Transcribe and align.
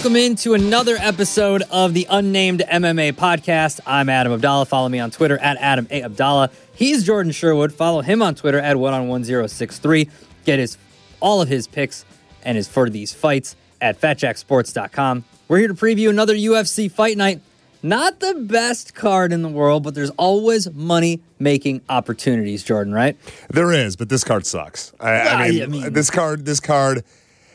welcome 0.00 0.16
into 0.16 0.54
another 0.54 0.96
episode 0.98 1.62
of 1.70 1.92
the 1.92 2.06
Unnamed 2.08 2.60
MMA 2.60 3.12
podcast. 3.12 3.80
I'm 3.86 4.08
Adam 4.08 4.32
Abdalla. 4.32 4.66
Follow 4.66 4.88
me 4.88 4.98
on 4.98 5.10
Twitter 5.10 5.36
at 5.36 5.58
Adam 5.58 5.86
A. 5.90 6.00
Abdalla. 6.00 6.50
He's 6.74 7.04
Jordan 7.04 7.32
Sherwood. 7.32 7.70
Follow 7.70 8.00
him 8.00 8.22
on 8.22 8.34
Twitter 8.34 8.58
at 8.58 8.78
one 8.78 8.94
on 8.94 9.08
one 9.08 9.24
zero 9.24 9.46
six 9.46 9.78
three. 9.78 10.08
Get 10.46 10.58
his 10.58 10.78
all 11.20 11.42
of 11.42 11.50
his 11.50 11.66
picks 11.66 12.06
and 12.42 12.56
his 12.56 12.66
for 12.66 12.88
these 12.88 13.12
fights 13.12 13.56
at 13.82 14.00
fatjacksports.com. 14.00 15.24
We're 15.48 15.58
here 15.58 15.68
to 15.68 15.74
preview 15.74 16.08
another 16.08 16.34
UFC 16.34 16.90
fight 16.90 17.18
night. 17.18 17.42
Not 17.82 18.20
the 18.20 18.32
best 18.32 18.94
card 18.94 19.34
in 19.34 19.42
the 19.42 19.50
world, 19.50 19.82
but 19.82 19.94
there's 19.94 20.10
always 20.12 20.70
money 20.72 21.20
making 21.38 21.82
opportunities, 21.90 22.64
Jordan, 22.64 22.94
right? 22.94 23.18
There 23.50 23.70
is, 23.70 23.96
but 23.96 24.08
this 24.08 24.24
card 24.24 24.46
sucks. 24.46 24.94
I, 24.98 25.20
I, 25.20 25.50
mean, 25.50 25.62
I 25.62 25.66
mean, 25.66 25.92
this 25.92 26.10
card, 26.10 26.46
this 26.46 26.60
card, 26.60 27.04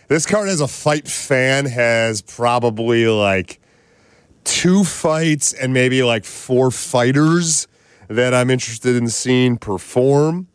this 0.08 0.26
card 0.26 0.50
as 0.50 0.62
a 0.62 0.68
fight 0.68 1.08
fan 1.08 1.66
has 1.66 2.22
probably 2.22 3.08
like 3.08 3.60
two 4.44 4.84
fights 4.84 5.54
and 5.54 5.74
maybe 5.74 6.04
like 6.04 6.26
four 6.26 6.72
fighters 6.72 7.68
that 8.08 8.34
I'm 8.34 8.50
interested 8.50 8.96
in 8.96 9.10
seeing 9.10 9.58
perform. 9.58 10.48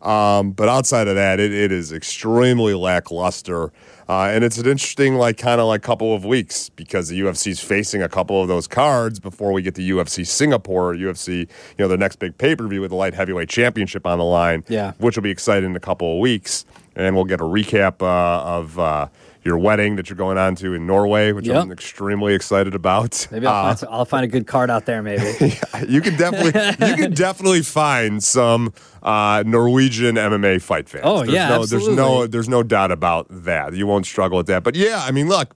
Um, 0.00 0.52
but 0.52 0.68
outside 0.68 1.08
of 1.08 1.14
that, 1.14 1.40
it, 1.40 1.52
it 1.52 1.70
is 1.70 1.92
extremely 1.92 2.74
lackluster. 2.74 3.72
Uh, 4.08 4.30
and 4.32 4.44
it's 4.44 4.58
an 4.58 4.66
interesting, 4.66 5.14
like, 5.14 5.38
kind 5.38 5.60
of 5.60 5.66
like 5.66 5.82
couple 5.82 6.14
of 6.14 6.24
weeks 6.24 6.68
because 6.70 7.08
the 7.08 7.20
UFC 7.20 7.48
is 7.48 7.60
facing 7.60 8.02
a 8.02 8.08
couple 8.08 8.40
of 8.40 8.48
those 8.48 8.66
cards 8.66 9.20
before 9.20 9.52
we 9.52 9.62
get 9.62 9.74
the 9.74 9.90
UFC 9.90 10.26
Singapore, 10.26 10.94
UFC, 10.94 11.40
you 11.40 11.46
know, 11.78 11.88
the 11.88 11.96
next 11.96 12.16
big 12.16 12.36
pay 12.38 12.56
per 12.56 12.66
view 12.66 12.80
with 12.80 12.90
the 12.90 12.96
light 12.96 13.14
heavyweight 13.14 13.48
championship 13.48 14.06
on 14.06 14.18
the 14.18 14.24
line, 14.24 14.64
yeah. 14.68 14.92
which 14.98 15.16
will 15.16 15.22
be 15.22 15.30
exciting 15.30 15.70
in 15.70 15.76
a 15.76 15.80
couple 15.80 16.14
of 16.14 16.20
weeks. 16.20 16.64
And 16.94 17.14
we'll 17.14 17.24
get 17.24 17.40
a 17.40 17.44
recap 17.44 18.02
uh, 18.02 18.42
of 18.42 18.78
uh, 18.78 19.08
your 19.44 19.58
wedding 19.58 19.96
that 19.96 20.08
you're 20.08 20.16
going 20.16 20.38
on 20.38 20.54
to 20.56 20.74
in 20.74 20.86
Norway, 20.86 21.32
which 21.32 21.46
yep. 21.46 21.62
I'm 21.62 21.72
extremely 21.72 22.34
excited 22.34 22.74
about. 22.74 23.26
Maybe 23.30 23.46
I'll, 23.46 23.54
uh, 23.54 23.62
find 23.64 23.78
some, 23.78 23.88
I'll, 23.90 24.04
find 24.04 24.24
a 24.24 24.28
good 24.28 24.46
card 24.46 24.70
out 24.70 24.86
there. 24.86 25.02
Maybe 25.02 25.22
yeah, 25.40 25.84
you 25.86 26.00
can 26.00 26.16
definitely 26.16 26.60
you 26.88 26.96
can 26.96 27.14
definitely 27.14 27.62
find 27.62 28.22
some 28.22 28.72
uh, 29.02 29.42
Norwegian 29.44 30.14
MMA 30.16 30.62
fight 30.62 30.88
fans. 30.88 31.02
Oh 31.04 31.18
there's 31.18 31.32
yeah, 31.32 31.48
no, 31.48 31.62
absolutely. 31.62 31.86
there's 31.86 31.96
no 31.96 32.26
there's 32.26 32.48
no 32.48 32.62
doubt 32.62 32.92
about 32.92 33.26
that. 33.30 33.74
You 33.74 33.86
won't 33.86 34.06
struggle 34.06 34.38
with 34.38 34.46
that. 34.46 34.62
But 34.62 34.74
yeah, 34.74 35.02
I 35.04 35.10
mean, 35.10 35.28
look. 35.28 35.54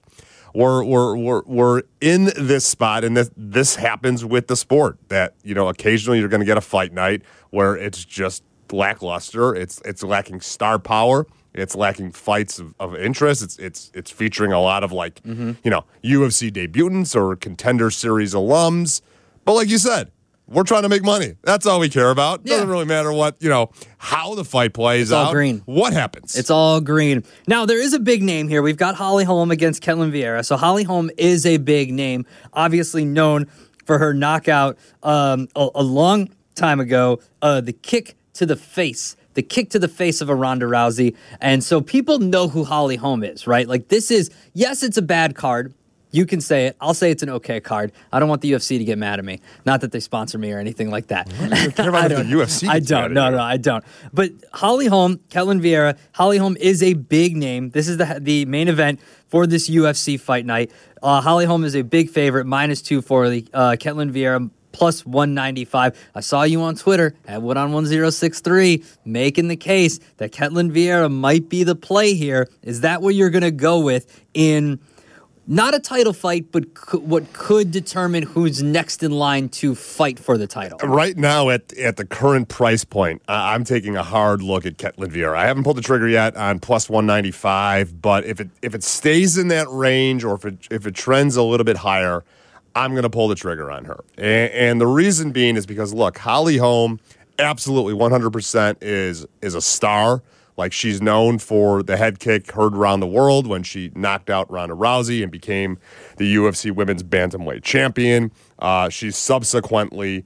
We're, 0.53 0.83
we're, 0.83 1.15
we're, 1.15 1.43
we're 1.45 1.83
in 2.01 2.31
this 2.35 2.65
spot, 2.65 3.03
and 3.03 3.15
this, 3.15 3.29
this 3.37 3.75
happens 3.75 4.25
with 4.25 4.47
the 4.47 4.55
sport 4.55 4.97
that, 5.09 5.35
you 5.43 5.53
know, 5.53 5.67
occasionally 5.67 6.17
you're 6.17 6.29
going 6.29 6.39
to 6.39 6.47
get 6.47 6.57
a 6.57 6.61
fight 6.61 6.91
night 6.91 7.21
where 7.51 7.75
it's 7.75 8.03
just 8.03 8.41
lackluster. 8.71 9.53
It's, 9.53 9.79
it's 9.85 10.01
lacking 10.01 10.41
star 10.41 10.79
power 10.79 11.27
it's 11.57 11.75
lacking 11.75 12.11
fights 12.11 12.59
of, 12.59 12.73
of 12.79 12.95
interest. 12.95 13.41
It's 13.43 13.57
it's 13.57 13.91
it's 13.93 14.11
featuring 14.11 14.51
a 14.51 14.61
lot 14.61 14.83
of 14.83 14.91
like 14.91 15.21
mm-hmm. 15.23 15.53
you 15.63 15.71
know 15.71 15.85
UFC 16.03 16.51
debutants 16.51 17.15
or 17.15 17.35
contender 17.35 17.89
series 17.89 18.33
alums. 18.33 19.01
But 19.43 19.53
like 19.53 19.69
you 19.69 19.77
said, 19.77 20.11
we're 20.47 20.63
trying 20.63 20.83
to 20.83 20.89
make 20.89 21.03
money. 21.03 21.35
That's 21.43 21.65
all 21.65 21.79
we 21.79 21.89
care 21.89 22.09
about. 22.09 22.41
Yeah. 22.43 22.55
Doesn't 22.55 22.69
really 22.69 22.85
matter 22.85 23.11
what 23.11 23.41
you 23.41 23.49
know 23.49 23.71
how 23.97 24.35
the 24.35 24.45
fight 24.45 24.73
plays 24.73 25.09
it's 25.09 25.11
all 25.11 25.27
out. 25.27 25.33
green. 25.33 25.61
What 25.65 25.93
happens? 25.93 26.35
It's 26.35 26.49
all 26.49 26.79
green. 26.79 27.23
Now 27.47 27.65
there 27.65 27.81
is 27.81 27.93
a 27.93 27.99
big 27.99 28.23
name 28.23 28.47
here. 28.47 28.61
We've 28.61 28.77
got 28.77 28.95
Holly 28.95 29.23
Holm 29.23 29.51
against 29.51 29.83
Ketlen 29.83 30.11
Vieira. 30.11 30.45
So 30.45 30.55
Holly 30.57 30.83
Holm 30.83 31.09
is 31.17 31.45
a 31.45 31.57
big 31.57 31.91
name, 31.91 32.25
obviously 32.53 33.03
known 33.03 33.47
for 33.85 33.97
her 33.97 34.13
knockout 34.13 34.77
um, 35.03 35.47
a, 35.55 35.69
a, 35.75 35.83
long 35.83 36.29
time 36.55 36.81
ago. 36.81 37.19
Uh, 37.41 37.61
the 37.61 37.71
kick 37.71 38.15
to 38.33 38.45
the 38.45 38.57
face 38.57 39.15
the 39.37 39.43
kick 39.43 39.69
to 39.69 39.77
the 39.77 39.87
face 39.87 40.19
of 40.19 40.29
a 40.29 40.35
Ronda 40.35 40.65
Rousey. 40.65 41.15
And 41.39 41.63
so 41.63 41.79
people 41.79 42.17
know 42.17 42.47
who 42.47 42.63
Holly 42.63 42.95
Holm 42.95 43.23
is, 43.23 43.45
right? 43.45 43.67
Like 43.67 43.87
this 43.87 44.09
is, 44.09 44.31
yes, 44.53 44.81
it's 44.81 44.97
a 44.97 45.01
bad 45.01 45.35
card. 45.35 45.75
You 46.09 46.25
can 46.25 46.41
say 46.41 46.65
it. 46.65 46.77
I'll 46.81 46.95
say 46.95 47.11
it's 47.11 47.21
an 47.21 47.29
okay 47.29 47.59
card. 47.59 47.91
I 48.11 48.19
don't 48.19 48.29
want 48.29 48.41
the 48.41 48.51
UFC 48.51 48.79
to 48.79 48.83
get 48.83 48.97
mad 48.97 49.19
at 49.19 49.25
me. 49.25 49.41
Not 49.63 49.81
that 49.81 49.91
they 49.91 49.99
sponsor 49.99 50.39
me 50.39 50.51
or 50.51 50.57
anything 50.57 50.89
like 50.89 51.07
that. 51.07 51.31
I 51.39 52.07
don't. 52.07 52.25
UFC 52.25 52.67
I 52.67 52.79
don't. 52.79 53.13
No, 53.13 53.29
no, 53.29 53.39
I 53.39 53.57
don't. 53.57 53.83
But 54.11 54.31
Holly 54.53 54.87
Holm, 54.87 55.17
Ketlen 55.29 55.61
Vieira. 55.61 55.95
Holly 56.13 56.39
Holm 56.39 56.57
is 56.59 56.81
a 56.81 56.93
big 56.93 57.37
name. 57.37 57.69
This 57.69 57.87
is 57.87 57.97
the 57.97 58.17
the 58.19 58.45
main 58.45 58.69
event 58.69 58.99
for 59.27 59.45
this 59.45 59.69
UFC 59.69 60.19
fight 60.19 60.45
night. 60.47 60.71
Uh, 61.03 61.21
Holly 61.21 61.45
Holm 61.45 61.63
is 61.63 61.75
a 61.75 61.83
big 61.83 62.09
favorite, 62.09 62.45
minus 62.45 62.81
two 62.81 63.03
for 63.03 63.29
the 63.29 63.45
uh, 63.53 63.71
Ketlen 63.71 64.11
Vieira 64.11 64.49
plus 64.77 65.03
195. 65.07 65.97
I 66.13 66.19
saw 66.19 66.43
you 66.43 66.61
on 66.61 66.75
Twitter 66.75 67.15
at 67.27 67.41
one 67.41 67.57
on 67.57 67.71
1063 67.71 68.83
making 69.05 69.47
the 69.47 69.55
case 69.55 69.99
that 70.17 70.31
Ketlen 70.31 70.71
Vieira 70.71 71.11
might 71.11 71.49
be 71.49 71.63
the 71.63 71.75
play 71.75 72.13
here. 72.13 72.47
Is 72.61 72.81
that 72.81 73.01
what 73.01 73.15
you're 73.15 73.31
going 73.31 73.41
to 73.41 73.51
go 73.51 73.79
with 73.79 74.23
in 74.35 74.79
not 75.47 75.73
a 75.73 75.79
title 75.79 76.13
fight, 76.13 76.51
but 76.51 76.65
what 76.93 77.31
could 77.33 77.71
determine 77.71 78.23
who's 78.23 78.61
next 78.61 79.01
in 79.01 79.11
line 79.11 79.49
to 79.49 79.73
fight 79.73 80.19
for 80.19 80.37
the 80.37 80.45
title. 80.45 80.77
Right 80.79 81.17
now, 81.17 81.49
at 81.49 81.73
at 81.77 81.95
the 81.95 82.05
current 82.05 82.49
price 82.49 82.83
point, 82.83 83.21
I'm 83.27 83.63
taking 83.63 83.95
a 83.95 84.03
hard 84.03 84.43
look 84.43 84.65
at 84.65 84.77
Ketlen 84.77 85.07
Vieira. 85.07 85.37
I 85.37 85.47
haven't 85.47 85.63
pulled 85.63 85.77
the 85.77 85.81
trigger 85.81 86.07
yet 86.07 86.35
on 86.35 86.59
plus 86.59 86.89
195, 86.89 88.01
but 88.01 88.25
if 88.25 88.39
it 88.41 88.49
if 88.61 88.75
it 88.75 88.83
stays 88.83 89.37
in 89.37 89.47
that 89.47 89.67
range 89.69 90.23
or 90.23 90.35
if 90.35 90.45
it 90.45 90.67
if 90.69 90.85
it 90.85 90.93
trends 90.93 91.35
a 91.35 91.43
little 91.43 91.63
bit 91.63 91.77
higher, 91.77 92.23
I'm 92.77 92.91
going 92.91 93.03
to 93.03 93.09
pull 93.09 93.27
the 93.27 93.35
trigger 93.35 93.71
on 93.71 93.85
her. 93.85 94.03
And, 94.17 94.51
and, 94.53 94.81
the 94.81 94.87
reason 94.87 95.31
being 95.31 95.57
is 95.57 95.65
because, 95.65 95.93
look, 95.93 96.17
Holly 96.17 96.57
Holm 96.57 96.99
absolutely 97.39 97.93
100% 97.93 98.77
is, 98.81 99.25
is 99.41 99.55
a 99.55 99.61
star. 99.61 100.21
Like 100.57 100.73
she's 100.73 101.01
known 101.01 101.37
for 101.37 101.83
the 101.83 101.97
head 101.97 102.19
kick 102.19 102.51
heard 102.51 102.75
around 102.75 102.99
the 102.99 103.07
world 103.07 103.45
when 103.45 103.61
she 103.61 103.91
knocked 103.95 104.29
out 104.29 104.49
Ronda 104.49 104.75
Rousey 104.75 105.21
and 105.21 105.31
became 105.31 105.77
the 106.17 106.35
UFC 106.35 106.71
Women's 106.71 107.03
Bantamweight 107.03 107.63
Champion. 107.63 108.31
Uh, 108.57 108.89
she's 108.89 109.17
subsequently 109.17 110.25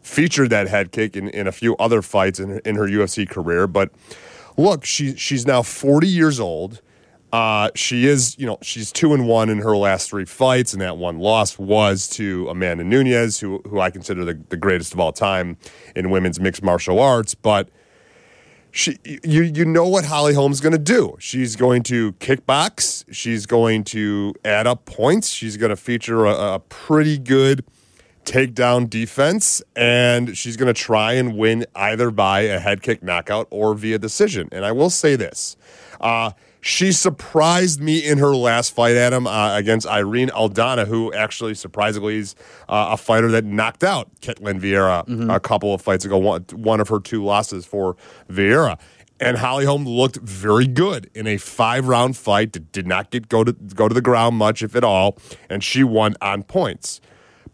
featured 0.00 0.48
that 0.50 0.68
head 0.68 0.90
kick 0.90 1.16
in, 1.16 1.28
in 1.28 1.46
a 1.46 1.52
few 1.52 1.76
other 1.76 2.00
fights 2.00 2.40
in, 2.40 2.60
in 2.60 2.76
her 2.76 2.86
UFC 2.86 3.28
career. 3.28 3.66
But 3.66 3.90
look, 4.56 4.86
she, 4.86 5.14
she's 5.16 5.46
now 5.46 5.62
40 5.62 6.08
years 6.08 6.40
old. 6.40 6.80
Uh, 7.32 7.70
she 7.74 8.06
is, 8.06 8.38
you 8.38 8.46
know, 8.46 8.58
she's 8.62 8.90
two 8.90 9.12
and 9.12 9.28
one 9.28 9.50
in 9.50 9.58
her 9.58 9.76
last 9.76 10.08
three 10.08 10.24
fights, 10.24 10.72
and 10.72 10.80
that 10.80 10.96
one 10.96 11.18
loss 11.18 11.58
was 11.58 12.08
to 12.08 12.48
Amanda 12.48 12.84
Nunes, 12.84 13.38
who 13.38 13.60
who 13.68 13.80
I 13.80 13.90
consider 13.90 14.24
the, 14.24 14.34
the 14.48 14.56
greatest 14.56 14.94
of 14.94 15.00
all 15.00 15.12
time 15.12 15.58
in 15.94 16.10
women's 16.10 16.40
mixed 16.40 16.62
martial 16.62 16.98
arts. 16.98 17.34
But 17.34 17.68
she, 18.70 18.98
you 19.04 19.42
you 19.42 19.66
know 19.66 19.86
what 19.86 20.06
Holly 20.06 20.32
Holm's 20.32 20.60
going 20.60 20.72
to 20.72 20.78
do? 20.78 21.16
She's 21.18 21.54
going 21.54 21.82
to 21.84 22.12
kickbox. 22.14 23.04
She's 23.10 23.44
going 23.44 23.84
to 23.84 24.34
add 24.44 24.66
up 24.66 24.86
points. 24.86 25.28
She's 25.28 25.58
going 25.58 25.70
to 25.70 25.76
feature 25.76 26.24
a, 26.24 26.54
a 26.54 26.58
pretty 26.60 27.18
good 27.18 27.62
takedown 28.24 28.88
defense, 28.88 29.62
and 29.74 30.36
she's 30.36 30.56
going 30.56 30.72
to 30.72 30.78
try 30.78 31.12
and 31.12 31.36
win 31.36 31.66
either 31.74 32.10
by 32.10 32.40
a 32.40 32.58
head 32.58 32.82
kick 32.82 33.02
knockout 33.02 33.48
or 33.50 33.74
via 33.74 33.98
decision. 33.98 34.48
And 34.52 34.64
I 34.64 34.72
will 34.72 34.90
say 34.90 35.16
this. 35.16 35.56
Uh, 36.00 36.30
she 36.68 36.92
surprised 36.92 37.80
me 37.80 37.98
in 37.98 38.18
her 38.18 38.36
last 38.36 38.74
fight, 38.74 38.94
Adam, 38.94 39.26
uh, 39.26 39.56
against 39.56 39.86
Irene 39.86 40.28
Aldana, 40.28 40.86
who 40.86 41.10
actually 41.14 41.54
surprisingly 41.54 42.18
is 42.18 42.34
uh, 42.68 42.88
a 42.90 42.96
fighter 42.98 43.30
that 43.30 43.46
knocked 43.46 43.82
out 43.82 44.10
Ketlen 44.20 44.60
Vieira 44.60 45.06
mm-hmm. 45.06 45.30
a 45.30 45.40
couple 45.40 45.72
of 45.72 45.80
fights 45.80 46.04
ago, 46.04 46.18
one, 46.18 46.44
one 46.52 46.78
of 46.78 46.88
her 46.88 47.00
two 47.00 47.24
losses 47.24 47.64
for 47.64 47.96
Vieira. 48.28 48.78
And 49.18 49.38
Holly 49.38 49.64
Holm 49.64 49.86
looked 49.86 50.16
very 50.16 50.66
good 50.66 51.10
in 51.14 51.26
a 51.26 51.38
five 51.38 51.88
round 51.88 52.18
fight 52.18 52.52
that 52.52 52.70
did 52.70 52.86
not 52.86 53.10
get 53.10 53.30
go 53.30 53.44
to 53.44 53.52
go 53.52 53.88
to 53.88 53.94
the 53.94 54.02
ground 54.02 54.36
much, 54.36 54.62
if 54.62 54.76
at 54.76 54.84
all, 54.84 55.16
and 55.48 55.64
she 55.64 55.82
won 55.82 56.16
on 56.20 56.42
points. 56.42 57.00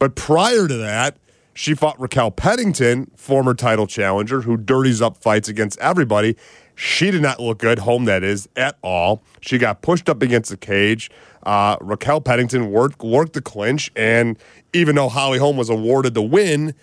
But 0.00 0.16
prior 0.16 0.66
to 0.66 0.76
that, 0.76 1.18
she 1.54 1.74
fought 1.74 1.98
Raquel 2.00 2.32
Pennington, 2.32 3.12
former 3.16 3.54
title 3.54 3.86
challenger, 3.86 4.40
who 4.40 4.56
dirties 4.56 5.00
up 5.00 5.16
fights 5.16 5.48
against 5.48 5.78
everybody. 5.78 6.36
She 6.74 7.10
did 7.10 7.22
not 7.22 7.40
look 7.40 7.58
good, 7.58 7.80
Holm 7.80 8.04
that 8.06 8.24
is, 8.24 8.48
at 8.56 8.76
all. 8.82 9.22
She 9.40 9.58
got 9.58 9.82
pushed 9.82 10.08
up 10.08 10.22
against 10.22 10.50
the 10.50 10.56
cage. 10.56 11.10
Uh, 11.44 11.76
Raquel 11.80 12.20
Pennington 12.20 12.70
worked, 12.70 13.02
worked 13.02 13.34
the 13.34 13.42
clinch, 13.42 13.92
and 13.94 14.38
even 14.72 14.96
though 14.96 15.08
Holly 15.08 15.38
Holm 15.38 15.56
was 15.56 15.70
awarded 15.70 16.14
the 16.14 16.22
win, 16.22 16.74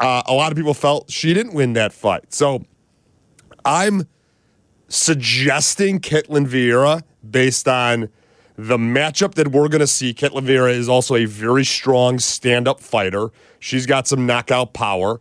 uh, 0.00 0.22
a 0.26 0.34
lot 0.34 0.52
of 0.52 0.56
people 0.56 0.74
felt 0.74 1.10
she 1.10 1.32
didn't 1.32 1.54
win 1.54 1.72
that 1.74 1.92
fight. 1.92 2.32
So 2.32 2.64
I'm 3.64 4.08
suggesting 4.88 6.00
Ketlen 6.00 6.46
Vieira 6.46 7.02
based 7.28 7.68
on 7.68 8.10
the 8.56 8.76
matchup 8.76 9.34
that 9.34 9.48
we're 9.48 9.68
going 9.68 9.80
to 9.80 9.86
see. 9.86 10.12
Ketlen 10.12 10.46
Vieira 10.46 10.72
is 10.72 10.88
also 10.88 11.14
a 11.14 11.24
very 11.24 11.64
strong 11.64 12.18
stand 12.18 12.68
up 12.68 12.80
fighter. 12.80 13.30
She's 13.58 13.86
got 13.86 14.06
some 14.06 14.26
knockout 14.26 14.74
power. 14.74 15.20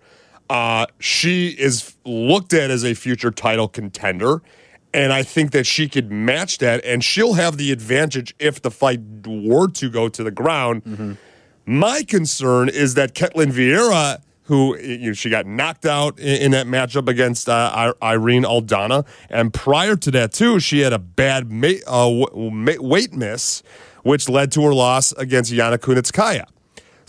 Uh, 0.51 0.85
she 0.99 1.47
is 1.47 1.95
looked 2.03 2.53
at 2.53 2.69
as 2.69 2.83
a 2.83 2.93
future 2.93 3.31
title 3.31 3.69
contender. 3.69 4.41
And 4.93 5.13
I 5.13 5.23
think 5.23 5.51
that 5.51 5.65
she 5.65 5.87
could 5.87 6.11
match 6.11 6.57
that, 6.57 6.83
and 6.83 7.01
she'll 7.01 7.35
have 7.35 7.55
the 7.55 7.71
advantage 7.71 8.35
if 8.37 8.61
the 8.61 8.69
fight 8.69 8.99
were 9.25 9.69
to 9.69 9.89
go 9.89 10.09
to 10.09 10.21
the 10.21 10.31
ground. 10.31 10.83
Mm-hmm. 10.83 11.13
My 11.65 12.03
concern 12.03 12.67
is 12.67 12.95
that 12.95 13.15
Ketlen 13.15 13.53
Vieira, 13.53 14.21
who 14.43 14.77
you 14.77 14.97
know, 14.97 15.13
she 15.13 15.29
got 15.29 15.45
knocked 15.45 15.85
out 15.85 16.19
in, 16.19 16.41
in 16.41 16.51
that 16.51 16.67
matchup 16.67 17.07
against 17.07 17.47
uh, 17.47 17.93
Irene 18.03 18.43
Aldana, 18.43 19.05
and 19.29 19.53
prior 19.53 19.95
to 19.95 20.11
that 20.11 20.33
too, 20.33 20.59
she 20.59 20.81
had 20.81 20.91
a 20.91 20.99
bad 20.99 21.49
ma- 21.49 21.69
uh, 21.87 22.25
weight 22.81 23.13
miss 23.13 23.63
which 24.03 24.27
led 24.27 24.51
to 24.51 24.63
her 24.63 24.73
loss 24.73 25.13
against 25.13 25.53
Yana 25.53 25.77
Kunitskaya. 25.77 26.45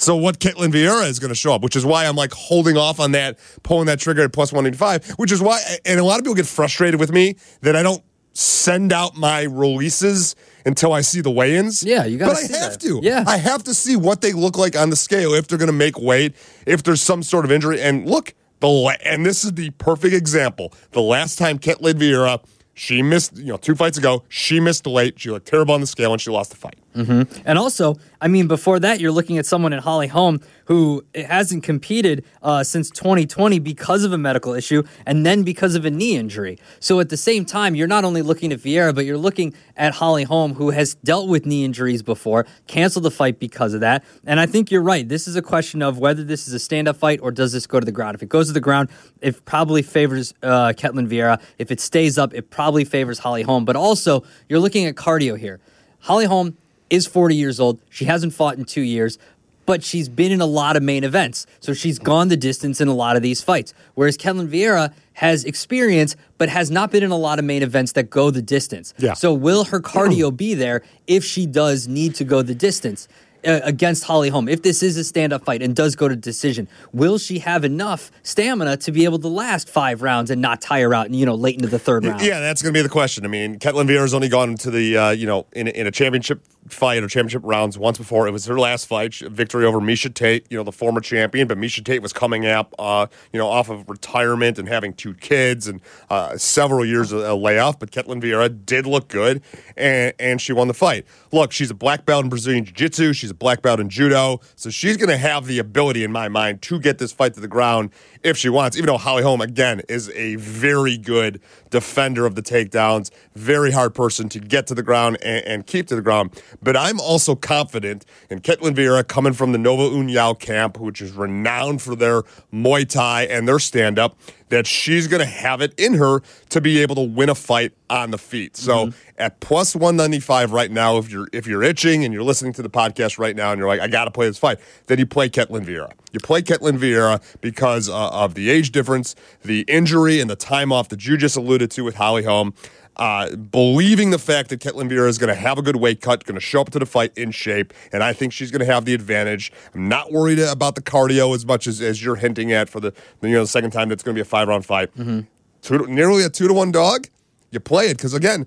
So 0.02 0.16
what 0.16 0.40
Ketlen 0.40 0.72
Vieira 0.72 1.08
is 1.08 1.20
going 1.20 1.28
to 1.28 1.34
show 1.36 1.54
up, 1.54 1.62
which 1.62 1.76
is 1.76 1.86
why 1.86 2.06
I'm 2.06 2.16
like 2.16 2.32
holding 2.32 2.76
off 2.76 2.98
on 2.98 3.12
that, 3.12 3.38
pulling 3.62 3.86
that 3.86 4.00
trigger 4.00 4.22
at 4.22 4.32
plus 4.32 4.52
185, 4.52 5.16
which 5.16 5.30
is 5.30 5.40
why, 5.40 5.60
and 5.84 6.00
a 6.00 6.04
lot 6.04 6.18
of 6.18 6.24
people 6.24 6.34
get 6.34 6.46
frustrated 6.46 6.98
with 6.98 7.12
me 7.12 7.36
that 7.60 7.76
I 7.76 7.84
don't 7.84 8.02
send 8.32 8.92
out 8.92 9.16
my 9.16 9.42
releases 9.42 10.34
until 10.66 10.92
I 10.92 11.02
see 11.02 11.20
the 11.20 11.30
weigh-ins. 11.30 11.84
Yeah, 11.84 12.04
you 12.04 12.18
got. 12.18 12.30
to. 12.30 12.32
But 12.34 12.38
I 12.38 12.58
have 12.58 12.72
that. 12.72 12.80
to. 12.80 13.00
Yeah, 13.00 13.22
I 13.28 13.36
have 13.36 13.62
to 13.64 13.74
see 13.74 13.94
what 13.94 14.22
they 14.22 14.32
look 14.32 14.58
like 14.58 14.76
on 14.76 14.90
the 14.90 14.96
scale 14.96 15.34
if 15.34 15.46
they're 15.46 15.58
going 15.58 15.68
to 15.68 15.72
make 15.72 15.96
weight, 16.00 16.34
if 16.66 16.82
there's 16.82 17.00
some 17.00 17.22
sort 17.22 17.44
of 17.44 17.52
injury. 17.52 17.80
And 17.80 18.04
look, 18.08 18.34
the 18.58 18.98
and 19.04 19.24
this 19.24 19.44
is 19.44 19.52
the 19.52 19.70
perfect 19.70 20.14
example. 20.14 20.72
The 20.90 21.02
last 21.02 21.38
time 21.38 21.60
Ketlen 21.60 21.94
Vieira, 21.94 22.44
she 22.74 23.02
missed, 23.02 23.36
you 23.36 23.52
know, 23.52 23.56
two 23.56 23.76
fights 23.76 23.98
ago, 23.98 24.24
she 24.28 24.58
missed 24.58 24.82
the 24.82 24.90
weight. 24.90 25.20
She 25.20 25.30
looked 25.30 25.46
terrible 25.46 25.74
on 25.74 25.80
the 25.80 25.86
scale, 25.86 26.10
and 26.12 26.20
she 26.20 26.30
lost 26.30 26.50
the 26.50 26.56
fight. 26.56 26.78
Mm-hmm. 26.94 27.42
And 27.44 27.58
also, 27.58 27.96
I 28.20 28.28
mean, 28.28 28.48
before 28.48 28.78
that, 28.80 29.00
you're 29.00 29.12
looking 29.12 29.38
at 29.38 29.46
someone 29.46 29.72
in 29.72 29.78
Holly 29.80 30.08
Holm 30.08 30.40
who 30.66 31.04
hasn't 31.14 31.62
competed 31.62 32.24
uh, 32.42 32.62
since 32.62 32.90
2020 32.90 33.58
because 33.58 34.04
of 34.04 34.12
a 34.12 34.18
medical 34.18 34.54
issue 34.54 34.82
and 35.06 35.26
then 35.26 35.42
because 35.42 35.74
of 35.74 35.84
a 35.84 35.90
knee 35.90 36.16
injury. 36.16 36.58
So 36.80 37.00
at 37.00 37.08
the 37.08 37.16
same 37.16 37.44
time, 37.44 37.74
you're 37.74 37.88
not 37.88 38.04
only 38.04 38.22
looking 38.22 38.52
at 38.52 38.60
Vieira, 38.60 38.94
but 38.94 39.04
you're 39.04 39.18
looking 39.18 39.54
at 39.76 39.94
Holly 39.94 40.24
Holm, 40.24 40.54
who 40.54 40.70
has 40.70 40.94
dealt 40.96 41.28
with 41.28 41.46
knee 41.46 41.64
injuries 41.64 42.02
before, 42.02 42.46
canceled 42.66 43.04
the 43.04 43.10
fight 43.10 43.38
because 43.38 43.74
of 43.74 43.80
that. 43.80 44.04
And 44.24 44.38
I 44.38 44.46
think 44.46 44.70
you're 44.70 44.82
right. 44.82 45.08
This 45.08 45.26
is 45.26 45.36
a 45.36 45.42
question 45.42 45.82
of 45.82 45.98
whether 45.98 46.22
this 46.22 46.46
is 46.46 46.54
a 46.54 46.58
stand 46.58 46.88
up 46.88 46.96
fight 46.96 47.20
or 47.22 47.30
does 47.30 47.52
this 47.52 47.66
go 47.66 47.80
to 47.80 47.84
the 47.84 47.92
ground. 47.92 48.14
If 48.14 48.22
it 48.22 48.28
goes 48.28 48.46
to 48.48 48.52
the 48.52 48.60
ground, 48.60 48.90
it 49.20 49.44
probably 49.44 49.82
favors 49.82 50.32
uh, 50.42 50.72
Ketlen 50.76 51.08
Vieira. 51.08 51.40
If 51.58 51.70
it 51.70 51.80
stays 51.80 52.18
up, 52.18 52.34
it 52.34 52.50
probably 52.50 52.84
favors 52.84 53.18
Holly 53.18 53.42
Holm. 53.42 53.64
But 53.64 53.76
also, 53.76 54.24
you're 54.48 54.60
looking 54.60 54.86
at 54.86 54.94
cardio 54.94 55.38
here. 55.38 55.60
Holly 56.00 56.24
Holm 56.24 56.56
is 56.92 57.06
40 57.06 57.34
years 57.34 57.58
old. 57.58 57.80
She 57.88 58.04
hasn't 58.04 58.34
fought 58.34 58.58
in 58.58 58.66
two 58.66 58.82
years, 58.82 59.18
but 59.64 59.82
she's 59.82 60.10
been 60.10 60.30
in 60.30 60.42
a 60.42 60.46
lot 60.46 60.76
of 60.76 60.82
main 60.82 61.04
events. 61.04 61.46
So 61.58 61.72
she's 61.72 61.98
gone 61.98 62.28
the 62.28 62.36
distance 62.36 62.82
in 62.82 62.88
a 62.88 62.94
lot 62.94 63.16
of 63.16 63.22
these 63.22 63.42
fights. 63.42 63.72
Whereas 63.94 64.18
Ketlen 64.18 64.48
Vieira 64.48 64.92
has 65.14 65.44
experience, 65.44 66.16
but 66.36 66.50
has 66.50 66.70
not 66.70 66.90
been 66.90 67.02
in 67.02 67.10
a 67.10 67.16
lot 67.16 67.38
of 67.38 67.46
main 67.46 67.62
events 67.62 67.92
that 67.92 68.10
go 68.10 68.30
the 68.30 68.42
distance. 68.42 68.92
Yeah. 68.98 69.14
So 69.14 69.32
will 69.32 69.64
her 69.64 69.80
cardio 69.80 70.36
be 70.36 70.52
there 70.52 70.82
if 71.06 71.24
she 71.24 71.46
does 71.46 71.88
need 71.88 72.14
to 72.16 72.24
go 72.24 72.42
the 72.42 72.54
distance? 72.54 73.08
Uh, 73.44 73.58
against 73.64 74.04
Holly 74.04 74.28
Holm, 74.28 74.48
if 74.48 74.62
this 74.62 74.84
is 74.84 74.96
a 74.96 75.02
stand 75.02 75.32
up 75.32 75.44
fight 75.44 75.62
and 75.62 75.74
does 75.74 75.96
go 75.96 76.06
to 76.06 76.14
decision, 76.14 76.68
will 76.92 77.18
she 77.18 77.40
have 77.40 77.64
enough 77.64 78.12
stamina 78.22 78.76
to 78.76 78.92
be 78.92 79.04
able 79.04 79.18
to 79.18 79.26
last 79.26 79.68
five 79.68 80.00
rounds 80.00 80.30
and 80.30 80.40
not 80.40 80.60
tire 80.60 80.94
out 80.94 81.06
and, 81.06 81.16
you 81.16 81.26
know, 81.26 81.34
late 81.34 81.56
into 81.56 81.66
the 81.66 81.80
third 81.80 82.04
round? 82.04 82.20
Yeah, 82.20 82.38
that's 82.38 82.62
going 82.62 82.72
to 82.72 82.78
be 82.78 82.82
the 82.82 82.88
question. 82.88 83.24
I 83.24 83.28
mean, 83.28 83.58
Ketlen 83.58 83.88
Vieira's 83.88 84.14
only 84.14 84.28
gone 84.28 84.54
to 84.58 84.70
the, 84.70 84.96
uh, 84.96 85.10
you 85.10 85.26
know, 85.26 85.46
in, 85.50 85.66
in 85.66 85.88
a 85.88 85.90
championship 85.90 86.40
fight 86.68 87.02
or 87.02 87.08
championship 87.08 87.42
rounds 87.44 87.76
once 87.76 87.98
before. 87.98 88.26
It 88.26 88.30
was 88.30 88.46
her 88.46 88.58
last 88.58 88.86
fight, 88.86 89.14
victory 89.14 89.64
over 89.64 89.80
Miesha 89.80 90.12
Tate, 90.12 90.46
you 90.50 90.56
know, 90.56 90.62
the 90.62 90.72
former 90.72 91.00
champion. 91.00 91.48
But 91.48 91.58
Miesha 91.58 91.84
Tate 91.84 92.02
was 92.02 92.12
coming 92.12 92.46
up, 92.46 92.74
uh, 92.78 93.06
you 93.32 93.38
know, 93.38 93.48
off 93.48 93.68
of 93.68 93.88
retirement 93.88 94.58
and 94.58 94.68
having 94.68 94.92
two 94.92 95.14
kids 95.14 95.66
and 95.66 95.80
uh, 96.10 96.36
several 96.36 96.84
years 96.84 97.12
of 97.12 97.22
a 97.22 97.34
layoff. 97.34 97.78
But 97.78 97.90
Ketlen 97.90 98.22
Vieira 98.22 98.64
did 98.64 98.86
look 98.86 99.08
good, 99.08 99.42
and, 99.76 100.12
and 100.18 100.40
she 100.40 100.52
won 100.52 100.68
the 100.68 100.74
fight. 100.74 101.04
Look, 101.32 101.52
she's 101.52 101.70
a 101.70 101.74
black 101.74 102.04
belt 102.04 102.24
in 102.24 102.30
Brazilian 102.30 102.64
Jiu 102.64 102.74
Jitsu. 102.74 103.12
She's 103.12 103.30
a 103.30 103.34
black 103.34 103.62
belt 103.62 103.80
in 103.80 103.88
judo, 103.88 104.40
so 104.54 104.70
she's 104.70 104.96
going 104.96 105.08
to 105.08 105.16
have 105.16 105.46
the 105.46 105.58
ability, 105.58 106.04
in 106.04 106.12
my 106.12 106.28
mind, 106.28 106.62
to 106.62 106.78
get 106.78 106.98
this 106.98 107.12
fight 107.12 107.34
to 107.34 107.40
the 107.40 107.48
ground 107.48 107.90
if 108.22 108.36
she 108.36 108.48
wants. 108.48 108.76
Even 108.76 108.86
though 108.86 108.98
Holly 108.98 109.22
Holm 109.22 109.40
again 109.40 109.82
is 109.88 110.10
a 110.10 110.36
very 110.36 110.96
good 110.96 111.40
defender 111.70 112.26
of 112.26 112.34
the 112.34 112.42
takedowns, 112.42 113.10
very 113.34 113.70
hard 113.72 113.94
person 113.94 114.28
to 114.28 114.38
get 114.38 114.66
to 114.68 114.74
the 114.74 114.82
ground 114.82 115.18
and, 115.22 115.44
and 115.46 115.66
keep 115.66 115.86
to 115.88 115.96
the 115.96 116.02
ground. 116.02 116.40
But 116.62 116.76
I'm 116.76 117.00
also 117.00 117.34
confident 117.34 118.04
in 118.30 118.40
Ketlen 118.40 118.74
Vieira 118.74 119.06
coming 119.06 119.32
from 119.32 119.52
the 119.52 119.58
Nova 119.58 119.94
União 119.94 120.38
camp, 120.38 120.78
which 120.78 121.00
is 121.00 121.12
renowned 121.12 121.82
for 121.82 121.94
their 121.94 122.22
Muay 122.52 122.88
Thai 122.88 123.22
and 123.24 123.46
their 123.46 123.58
stand 123.58 123.98
up, 123.98 124.16
that 124.48 124.66
she's 124.66 125.06
going 125.06 125.20
to 125.20 125.26
have 125.26 125.62
it 125.62 125.72
in 125.78 125.94
her 125.94 126.20
to 126.50 126.60
be 126.60 126.78
able 126.80 126.94
to 126.94 127.00
win 127.00 127.30
a 127.30 127.34
fight 127.34 127.72
on 127.88 128.10
the 128.10 128.18
feet. 128.18 128.54
So 128.56 128.86
mm-hmm. 128.86 128.98
at 129.16 129.40
plus 129.40 129.74
195 129.74 130.52
right 130.52 130.70
now, 130.70 130.98
if 130.98 131.10
you're 131.10 131.26
if 131.32 131.46
you're 131.46 131.62
itching 131.62 132.04
and 132.04 132.12
you're 132.12 132.22
listening 132.22 132.52
to 132.54 132.62
the 132.62 132.68
podcast 132.68 133.18
right 133.18 133.34
now 133.34 133.52
and 133.52 133.58
you're 133.58 133.68
like, 133.68 133.80
I 133.80 133.88
got 133.88 134.04
to 134.04 134.10
play 134.10 134.26
this 134.26 134.38
fight, 134.38 134.58
then 134.88 134.98
you 134.98 135.06
play 135.06 135.30
Ketlen 135.30 135.64
Vieira. 135.64 135.92
You 136.12 136.20
play 136.20 136.42
Ketlen 136.42 136.76
Vieira 136.78 137.22
because 137.40 137.88
uh, 137.88 138.10
of 138.10 138.34
the 138.34 138.50
age 138.50 138.72
difference, 138.72 139.14
the 139.42 139.62
injury, 139.62 140.20
and 140.20 140.28
the 140.28 140.36
time 140.36 140.70
off 140.70 140.90
that 140.90 141.06
you 141.06 141.16
just 141.16 141.36
alluded 141.36 141.70
to 141.70 141.82
with 141.82 141.94
Holly 141.94 142.24
Holm 142.24 142.52
uh, 142.96 143.34
believing 143.36 144.10
the 144.10 144.18
fact 144.18 144.50
that 144.50 144.60
Ketlen 144.60 144.90
Vieira 144.90 145.08
is 145.08 145.18
going 145.18 145.28
to 145.28 145.34
have 145.34 145.58
a 145.58 145.62
good 145.62 145.76
weight 145.76 146.00
cut, 146.00 146.24
going 146.24 146.34
to 146.34 146.40
show 146.40 146.60
up 146.60 146.70
to 146.70 146.78
the 146.78 146.86
fight 146.86 147.16
in 147.16 147.30
shape, 147.30 147.72
and 147.92 148.02
I 148.02 148.12
think 148.12 148.32
she's 148.32 148.50
going 148.50 148.60
to 148.60 148.72
have 148.72 148.84
the 148.84 148.94
advantage. 148.94 149.52
I'm 149.74 149.88
not 149.88 150.12
worried 150.12 150.38
about 150.38 150.74
the 150.74 150.82
cardio 150.82 151.34
as 151.34 151.46
much 151.46 151.66
as, 151.66 151.80
as 151.80 152.04
you're 152.04 152.16
hinting 152.16 152.52
at 152.52 152.68
for 152.68 152.80
the 152.80 152.92
you 153.22 153.30
know 153.30 153.42
the 153.42 153.46
second 153.46 153.70
time 153.70 153.88
that's 153.88 154.02
going 154.02 154.14
to 154.14 154.18
be 154.18 154.22
a 154.22 154.26
five 154.26 154.48
round 154.48 154.66
fight. 154.66 154.94
Mm-hmm. 154.96 155.20
Two 155.62 155.78
to, 155.78 155.92
nearly 155.92 156.24
a 156.24 156.28
two 156.28 156.48
to 156.48 156.54
one 156.54 156.72
dog. 156.72 157.08
You 157.50 157.60
play 157.60 157.88
it 157.88 157.96
because 157.96 158.14
again, 158.14 158.46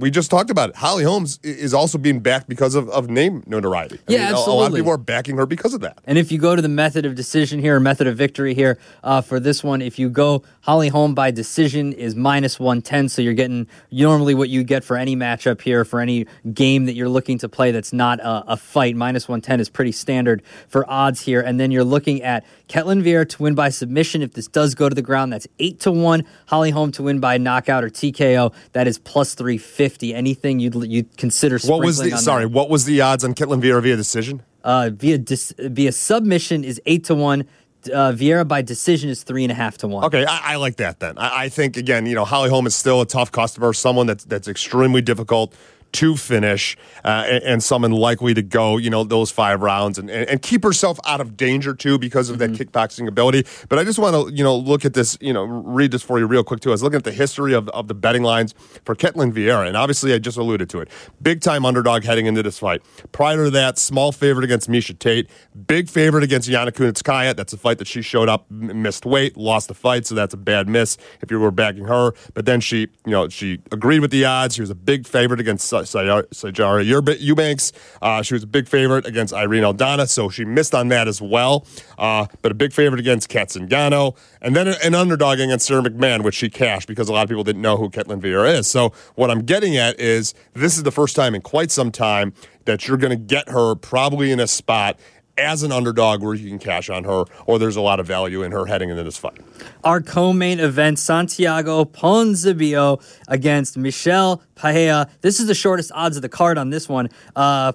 we 0.00 0.10
just 0.10 0.30
talked 0.30 0.50
about 0.50 0.70
it. 0.70 0.76
Holly 0.76 1.04
Holmes 1.04 1.38
is 1.42 1.74
also 1.74 1.98
being 1.98 2.20
backed 2.20 2.48
because 2.48 2.74
of, 2.74 2.88
of 2.88 3.08
name 3.08 3.42
notoriety. 3.46 3.98
I 4.08 4.12
yeah, 4.12 4.18
mean, 4.18 4.28
absolutely. 4.28 4.52
A, 4.52 4.56
lot 4.60 4.70
of 4.70 4.76
people 4.76 4.92
are 4.92 4.98
backing 4.98 5.36
her 5.36 5.46
because 5.46 5.74
of 5.74 5.82
that. 5.82 5.98
And 6.04 6.16
if 6.16 6.32
you 6.32 6.38
go 6.38 6.56
to 6.56 6.62
the 6.62 6.68
method 6.68 7.04
of 7.04 7.14
decision 7.14 7.60
here, 7.60 7.78
method 7.78 8.06
of 8.06 8.16
victory 8.16 8.54
here 8.54 8.78
uh, 9.04 9.20
for 9.20 9.38
this 9.38 9.62
one, 9.62 9.82
if 9.82 9.98
you 9.98 10.08
go 10.08 10.42
Holly 10.62 10.88
Holm 10.88 11.14
by 11.14 11.30
decision 11.30 11.92
is 11.92 12.14
minus 12.14 12.58
110. 12.58 13.08
So 13.08 13.22
you're 13.22 13.34
getting 13.34 13.66
normally 13.90 14.34
what 14.34 14.48
you 14.48 14.64
get 14.64 14.84
for 14.84 14.96
any 14.96 15.16
matchup 15.16 15.60
here, 15.60 15.84
for 15.84 16.00
any 16.00 16.26
game 16.52 16.86
that 16.86 16.94
you're 16.94 17.08
looking 17.08 17.38
to 17.38 17.48
play 17.48 17.70
that's 17.70 17.92
not 17.92 18.20
a, 18.20 18.52
a 18.52 18.56
fight. 18.56 18.96
Minus 18.96 19.28
110 19.28 19.60
is 19.60 19.68
pretty 19.68 19.92
standard 19.92 20.42
for 20.68 20.88
odds 20.90 21.22
here. 21.22 21.40
And 21.40 21.60
then 21.60 21.70
you're 21.70 21.84
looking 21.84 22.22
at 22.22 22.44
Ketlen 22.70 23.02
Vieira 23.02 23.28
to 23.28 23.42
win 23.42 23.56
by 23.56 23.68
submission. 23.68 24.22
If 24.22 24.34
this 24.34 24.46
does 24.46 24.76
go 24.76 24.88
to 24.88 24.94
the 24.94 25.02
ground, 25.02 25.32
that's 25.32 25.48
8 25.58 25.80
to 25.80 25.90
1. 25.90 26.24
Holly 26.46 26.70
Holm 26.70 26.92
to 26.92 27.02
win 27.02 27.18
by 27.18 27.36
knockout 27.36 27.82
or 27.82 27.90
TKO, 27.90 28.54
that 28.72 28.86
is 28.86 28.96
plus 28.96 29.34
350. 29.34 30.14
Anything 30.14 30.60
you'd, 30.60 30.76
you'd 30.84 31.16
consider 31.16 31.58
What 31.58 31.80
was 31.80 31.98
the, 31.98 32.16
sorry, 32.16 32.44
that? 32.44 32.52
what 32.52 32.70
was 32.70 32.84
the 32.84 33.00
odds 33.00 33.24
on 33.24 33.34
Ketlen 33.34 33.60
Vieira 33.60 33.82
via 33.82 33.96
decision? 33.96 34.42
Uh, 34.62 34.90
via, 34.92 35.18
dis, 35.18 35.52
via 35.58 35.90
submission 35.90 36.62
is 36.62 36.80
8 36.86 37.04
to 37.04 37.14
1 37.16 37.44
uh, 37.86 38.12
Vieira 38.12 38.46
by 38.46 38.62
decision 38.62 39.08
is 39.08 39.22
three 39.22 39.42
and 39.42 39.50
a 39.50 39.54
half 39.54 39.78
to 39.78 39.88
one. 39.88 40.04
Okay, 40.04 40.26
I, 40.26 40.52
I 40.52 40.56
like 40.56 40.76
that 40.76 41.00
then. 41.00 41.16
I, 41.16 41.44
I, 41.44 41.48
think 41.48 41.78
again, 41.78 42.04
you 42.04 42.14
know, 42.14 42.26
Holly 42.26 42.50
Holm 42.50 42.66
is 42.66 42.74
still 42.74 43.00
a 43.00 43.06
tough 43.06 43.32
customer, 43.32 43.72
someone 43.72 44.06
that's 44.06 44.24
that's 44.24 44.48
extremely 44.48 45.00
difficult 45.00 45.54
to 45.92 46.16
finish 46.16 46.76
uh, 47.04 47.24
and, 47.26 47.44
and, 47.44 47.62
someone 47.62 47.92
likely 47.92 48.32
to 48.34 48.42
go, 48.42 48.76
you 48.76 48.90
know, 48.90 49.04
those 49.04 49.30
five 49.30 49.60
rounds 49.60 49.98
and, 49.98 50.10
and, 50.10 50.28
and 50.28 50.42
keep 50.42 50.62
herself 50.62 50.98
out 51.04 51.20
of 51.20 51.36
danger 51.36 51.74
too 51.74 51.98
because 51.98 52.30
of 52.30 52.38
mm-hmm. 52.38 52.52
that 52.52 52.72
kickboxing 52.72 53.06
ability. 53.06 53.44
But 53.68 53.78
I 53.78 53.84
just 53.84 53.98
want 53.98 54.14
to, 54.14 54.34
you 54.34 54.42
know, 54.42 54.56
look 54.56 54.84
at 54.84 54.94
this, 54.94 55.18
you 55.20 55.32
know, 55.32 55.44
read 55.44 55.90
this 55.90 56.02
for 56.02 56.18
you 56.18 56.26
real 56.26 56.44
quick 56.44 56.60
too. 56.60 56.70
I 56.70 56.72
was 56.72 56.82
looking 56.82 56.96
at 56.96 57.04
the 57.04 57.12
history 57.12 57.54
of, 57.54 57.68
of 57.70 57.88
the 57.88 57.94
betting 57.94 58.22
lines 58.22 58.54
for 58.84 58.94
Ketlen 58.94 59.32
Vieira, 59.32 59.66
and 59.66 59.76
obviously 59.76 60.12
I 60.14 60.18
just 60.18 60.36
alluded 60.36 60.70
to 60.70 60.80
it. 60.80 60.88
Big 61.22 61.40
time 61.40 61.64
underdog 61.64 62.04
heading 62.04 62.26
into 62.26 62.42
this 62.42 62.58
fight. 62.58 62.82
Prior 63.12 63.44
to 63.44 63.50
that, 63.50 63.78
small 63.78 64.12
favorite 64.12 64.44
against 64.44 64.70
Miesha 64.70 64.98
Tate, 64.98 65.28
big 65.66 65.88
favorite 65.88 66.24
against 66.24 66.48
Yana 66.48 66.70
Kunitskaya. 66.70 67.34
That's 67.34 67.52
a 67.52 67.58
fight 67.58 67.78
that 67.78 67.88
she 67.88 68.02
showed 68.02 68.28
up, 68.28 68.50
missed 68.50 69.04
weight, 69.06 69.36
lost 69.36 69.68
the 69.68 69.74
fight, 69.74 70.06
so 70.06 70.14
that's 70.14 70.34
a 70.34 70.38
bad 70.38 70.68
miss 70.68 70.96
if 71.20 71.30
you 71.30 71.40
were 71.40 71.50
backing 71.50 71.84
her. 71.84 72.12
But 72.34 72.46
then 72.46 72.60
she, 72.60 72.80
you 72.80 73.12
know, 73.12 73.28
she 73.28 73.60
agreed 73.72 74.00
with 74.00 74.10
the 74.10 74.24
odds. 74.24 74.54
She 74.54 74.60
was 74.60 74.70
a 74.70 74.74
big 74.74 75.06
favorite 75.06 75.40
against 75.40 75.68
Sijara 75.82 77.20
Eubanks. 77.20 77.72
Uh, 78.00 78.22
she 78.22 78.34
was 78.34 78.42
a 78.42 78.46
big 78.46 78.68
favorite 78.68 79.06
against 79.06 79.32
Irene 79.32 79.62
Aldana, 79.62 80.08
so 80.08 80.28
she 80.28 80.44
missed 80.44 80.74
on 80.74 80.88
that 80.88 81.08
as 81.08 81.20
well. 81.20 81.66
Uh, 81.98 82.26
but 82.42 82.52
a 82.52 82.54
big 82.54 82.72
favorite 82.72 83.00
against 83.00 83.28
Cat 83.28 83.48
Zingano. 83.48 84.16
And 84.40 84.56
then 84.56 84.68
an 84.68 84.94
underdog 84.94 85.40
against 85.40 85.66
Sarah 85.66 85.82
McMann, 85.82 86.22
which 86.22 86.34
she 86.34 86.48
cashed 86.48 86.88
because 86.88 87.08
a 87.08 87.12
lot 87.12 87.22
of 87.22 87.28
people 87.28 87.44
didn't 87.44 87.62
know 87.62 87.76
who 87.76 87.90
Ketlen 87.90 88.20
Vieira 88.20 88.58
is. 88.58 88.66
So 88.66 88.92
what 89.14 89.30
I'm 89.30 89.42
getting 89.42 89.76
at 89.76 89.98
is 90.00 90.34
this 90.54 90.76
is 90.76 90.82
the 90.82 90.92
first 90.92 91.16
time 91.16 91.34
in 91.34 91.42
quite 91.42 91.70
some 91.70 91.90
time 91.90 92.32
that 92.64 92.86
you're 92.86 92.96
going 92.96 93.10
to 93.10 93.16
get 93.16 93.48
her 93.48 93.74
probably 93.74 94.30
in 94.30 94.40
a 94.40 94.46
spot 94.46 94.98
as 95.40 95.62
an 95.62 95.72
underdog 95.72 96.22
where 96.22 96.34
you 96.34 96.48
can 96.48 96.58
cash 96.58 96.90
on 96.90 97.04
her, 97.04 97.24
or 97.46 97.58
there's 97.58 97.76
a 97.76 97.80
lot 97.80 98.00
of 98.00 98.06
value 98.06 98.42
in 98.42 98.52
her 98.52 98.66
heading 98.66 98.90
into 98.90 99.02
this 99.02 99.16
fight. 99.16 99.38
Our 99.84 100.00
co-main 100.00 100.60
event, 100.60 100.98
Santiago 100.98 101.84
Ponzinibbio 101.84 103.02
against 103.28 103.76
Michel 103.76 104.42
Pereira. 104.54 105.08
This 105.22 105.40
is 105.40 105.46
the 105.46 105.54
shortest 105.54 105.90
odds 105.94 106.16
of 106.16 106.22
the 106.22 106.28
card 106.28 106.58
on 106.58 106.70
this 106.70 106.88
one. 106.88 107.08
Uh, 107.34 107.72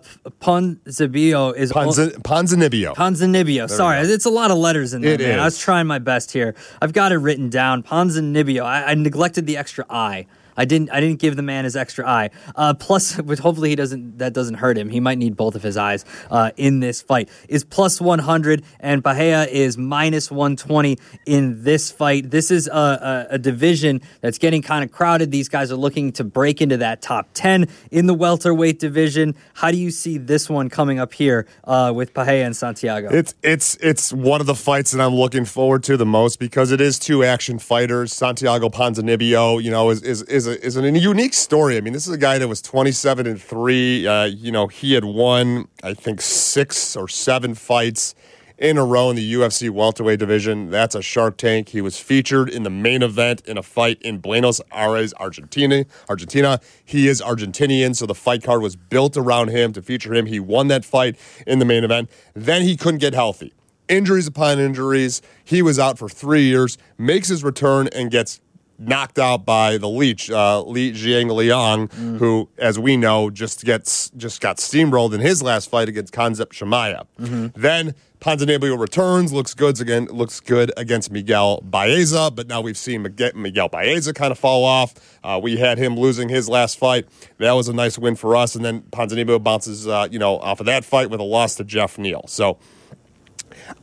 is 1.58 1.72
Ponzi- 1.72 2.14
Ponzinibbio. 2.22 2.96
Ponzinibbio. 2.96 3.70
Sorry, 3.70 4.00
it's 4.00 4.26
a 4.26 4.30
lot 4.30 4.52
of 4.52 4.58
letters 4.58 4.94
in 4.94 5.02
there. 5.02 5.14
It 5.14 5.22
man. 5.22 5.32
Is. 5.32 5.42
I 5.42 5.46
was 5.46 5.58
trying 5.58 5.88
my 5.88 6.00
best 6.00 6.32
here. 6.32 6.56
I've 6.82 6.94
got 6.94 7.12
it 7.12 7.18
written 7.18 7.50
down. 7.50 7.84
Ponzinibbio. 7.84 8.64
I, 8.64 8.92
I 8.92 8.94
neglected 8.94 9.48
the 9.48 9.58
extra 9.58 9.86
I 9.90 10.28
I 10.58 10.66
didn't 10.66 10.92
I 10.92 11.00
didn't 11.00 11.20
give 11.20 11.36
the 11.36 11.42
man 11.42 11.64
his 11.64 11.76
extra 11.76 12.08
eye. 12.08 12.30
Uh, 12.56 12.74
plus, 12.74 13.14
hopefully 13.40 13.70
he 13.70 13.76
doesn't 13.76 14.18
that 14.20 14.34
doesn't 14.34 14.56
hurt 14.56 14.78
him. 14.78 14.90
He 14.90 15.00
might 15.00 15.18
need 15.18 15.36
both 15.36 15.56
of 15.56 15.64
his 15.64 15.78
eyes 15.78 16.06
uh, 16.32 16.52
in 16.58 16.80
this 16.80 17.02
fight. 17.02 17.30
Is 17.50 17.64
plus 17.64 18.00
100 18.00 18.64
and 18.80 19.04
Pereira 19.04 19.46
is 19.46 19.78
minus 19.78 20.32
120 20.32 20.98
in 21.26 21.64
this 21.64 21.92
fight. 21.92 22.32
This 22.32 22.52
is 22.52 22.68
a, 22.68 22.72
a, 22.72 23.28
a 23.36 23.38
division 23.38 24.02
that's 24.22 24.38
getting 24.38 24.62
kind 24.62 24.84
of 24.84 24.92
crowded. 24.92 25.32
These 25.32 25.50
guys 25.50 25.72
are 25.72 25.76
looking 25.76 26.12
to 26.14 26.24
break 26.24 26.62
into 26.62 26.78
that 26.78 27.02
top 27.02 27.30
10 27.34 27.68
in 27.92 28.06
the 28.08 28.14
welterweight 28.14 28.80
division. 28.80 29.36
How 29.54 29.72
do 29.72 29.78
you 29.78 29.92
see 29.92 30.18
this 30.18 30.50
one 30.50 30.70
coming 30.70 31.00
up 31.00 31.14
here 31.14 31.48
uh, 31.64 31.92
with 31.96 32.14
Pereira 32.14 32.46
and 32.46 32.56
Santiago? 32.56 33.10
It's 33.12 33.36
it's 33.44 33.76
it's 33.82 34.14
one 34.14 34.42
of 34.42 34.48
the 34.48 34.56
fights 34.56 34.92
that 34.92 35.02
I'm 35.02 35.16
looking 35.16 35.46
forward 35.46 35.84
to 35.84 35.98
the 35.98 36.06
most 36.06 36.40
because 36.40 36.72
it 36.72 36.82
is 36.82 37.00
two 37.00 37.24
action 37.24 37.60
fighters. 37.60 38.14
Santiago 38.14 38.70
Ponzinibbio, 38.70 39.62
you 39.62 39.72
know, 39.72 39.90
is 39.90 40.02
is 40.02 40.22
is, 40.24 40.45
a, 40.48 40.64
is 40.64 40.78
a 40.78 40.90
unique 40.90 41.34
story. 41.34 41.78
I 41.78 41.82
mean, 41.82 41.94
this 41.94 42.08
is 42.08 42.14
a 42.14 42.18
guy 42.18 42.38
that 42.38 42.48
was 42.48 42.62
27 42.62 43.28
and 43.28 43.42
three. 43.42 44.08
Uh, 44.08 44.26
you 44.26 44.52
know, 44.52 44.68
he 44.68 44.94
had 44.94 45.06
won 45.06 45.68
I 45.84 45.94
think 45.94 46.22
six 46.22 46.96
or 46.96 47.08
seven 47.08 47.56
fights 47.56 48.16
in 48.58 48.78
a 48.78 48.86
row 48.86 49.10
in 49.10 49.16
the 49.16 49.34
UFC 49.34 49.70
welterweight 49.70 50.20
division. 50.20 50.70
That's 50.70 50.96
a 50.96 51.02
Shark 51.02 51.38
Tank. 51.38 51.70
He 51.70 51.82
was 51.82 52.00
featured 52.00 52.50
in 52.50 52.64
the 52.64 52.70
main 52.70 53.04
event 53.04 53.42
in 53.46 53.58
a 53.58 53.64
fight 53.64 54.02
in 54.02 54.20
Buenos 54.20 54.62
Aires, 54.72 55.14
Argentina. 55.20 55.86
Argentina. 56.10 56.60
He 56.84 57.08
is 57.08 57.22
Argentinian, 57.22 57.96
so 57.96 58.06
the 58.06 58.16
fight 58.16 58.44
card 58.44 58.62
was 58.62 58.76
built 58.76 59.18
around 59.18 59.50
him 59.50 59.74
to 59.74 59.82
feature 59.82 60.14
him. 60.14 60.26
He 60.26 60.40
won 60.40 60.68
that 60.70 60.86
fight 60.86 61.18
in 61.46 61.60
the 61.60 61.66
main 61.66 61.84
event. 61.84 62.10
Then 62.34 62.62
he 62.62 62.78
couldn't 62.78 63.00
get 63.00 63.14
healthy. 63.14 63.54
Injuries 63.88 64.26
upon 64.26 64.60
injuries. 64.60 65.22
He 65.44 65.62
was 65.62 65.78
out 65.78 66.00
for 66.00 66.10
three 66.10 66.44
years, 66.44 66.78
makes 66.98 67.28
his 67.28 67.44
return, 67.44 67.88
and 67.90 68.10
gets 68.10 68.40
knocked 68.78 69.20
out 69.20 69.46
by 69.46 69.78
the 69.78 69.90
leech, 69.90 70.30
uh, 70.30 70.62
Li 70.64 70.92
Jingliang, 70.92 71.90
mm. 71.90 72.18
who, 72.18 72.50
as 72.58 72.78
we 72.78 72.98
know, 72.98 73.30
just 73.30 73.64
gets 73.64 74.10
just 74.12 74.42
got 74.42 74.58
steamrolled 74.58 75.14
in 75.14 75.22
his 75.22 75.42
last 75.42 75.70
fight 75.70 75.90
against 75.90 76.14
Khamzat 76.14 76.48
Chimaev. 76.48 77.06
Mm-hmm. 77.20 77.60
Then 77.60 77.96
Ponzinibbio 78.20 78.80
returns, 78.80 79.32
looks 79.32 79.54
good 79.54 79.80
again, 79.80 80.06
looks 80.06 80.40
good 80.40 80.72
against 80.78 81.12
Miguel 81.12 81.62
Baeza, 81.62 82.32
but 82.32 82.48
now 82.48 82.62
we've 82.62 82.78
seen 82.78 83.04
Miguel 83.04 83.70
Baeza 83.70 84.14
kind 84.14 84.32
of 84.32 84.40
fall 84.40 84.64
off. 84.64 84.96
Uh, 85.24 85.40
we 85.42 85.58
had 85.58 85.78
him 85.78 85.96
losing 85.96 86.30
his 86.30 86.50
last 86.50 86.80
fight. 86.80 87.08
That 87.38 87.52
was 87.52 87.68
a 87.68 87.74
nice 87.74 88.00
win 88.00 88.16
for 88.16 88.36
us, 88.36 88.56
and 88.56 88.66
then 88.66 88.82
Ponzinibbio 88.92 89.44
bounces, 89.44 89.88
uh, 89.88 90.08
you 90.10 90.20
know, 90.20 90.40
off 90.40 90.60
of 90.60 90.66
that 90.66 90.84
fight 90.86 91.10
with 91.10 91.20
a 91.20 91.24
loss 91.24 91.56
to 91.56 91.64
Jeff 91.64 91.98
Neal. 91.98 92.26
So 92.28 92.58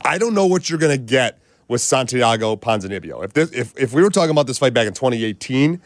I 0.05 0.19
don't 0.19 0.35
know 0.35 0.47
what 0.47 0.69
you're 0.69 0.79
going 0.79 0.97
to 0.97 1.03
get 1.03 1.39
with 1.73 1.81
Santiago 1.81 2.55
Ponzinibbio. 2.55 3.25
If 3.25 3.33
this, 3.33 3.51
if 3.51 3.73
if 3.77 3.93
we 3.93 4.03
were 4.03 4.11
talking 4.11 4.31
about 4.31 4.47
this 4.47 4.59
fight 4.59 4.75
back 4.75 4.87
in 4.87 4.93
2018. 4.93 5.81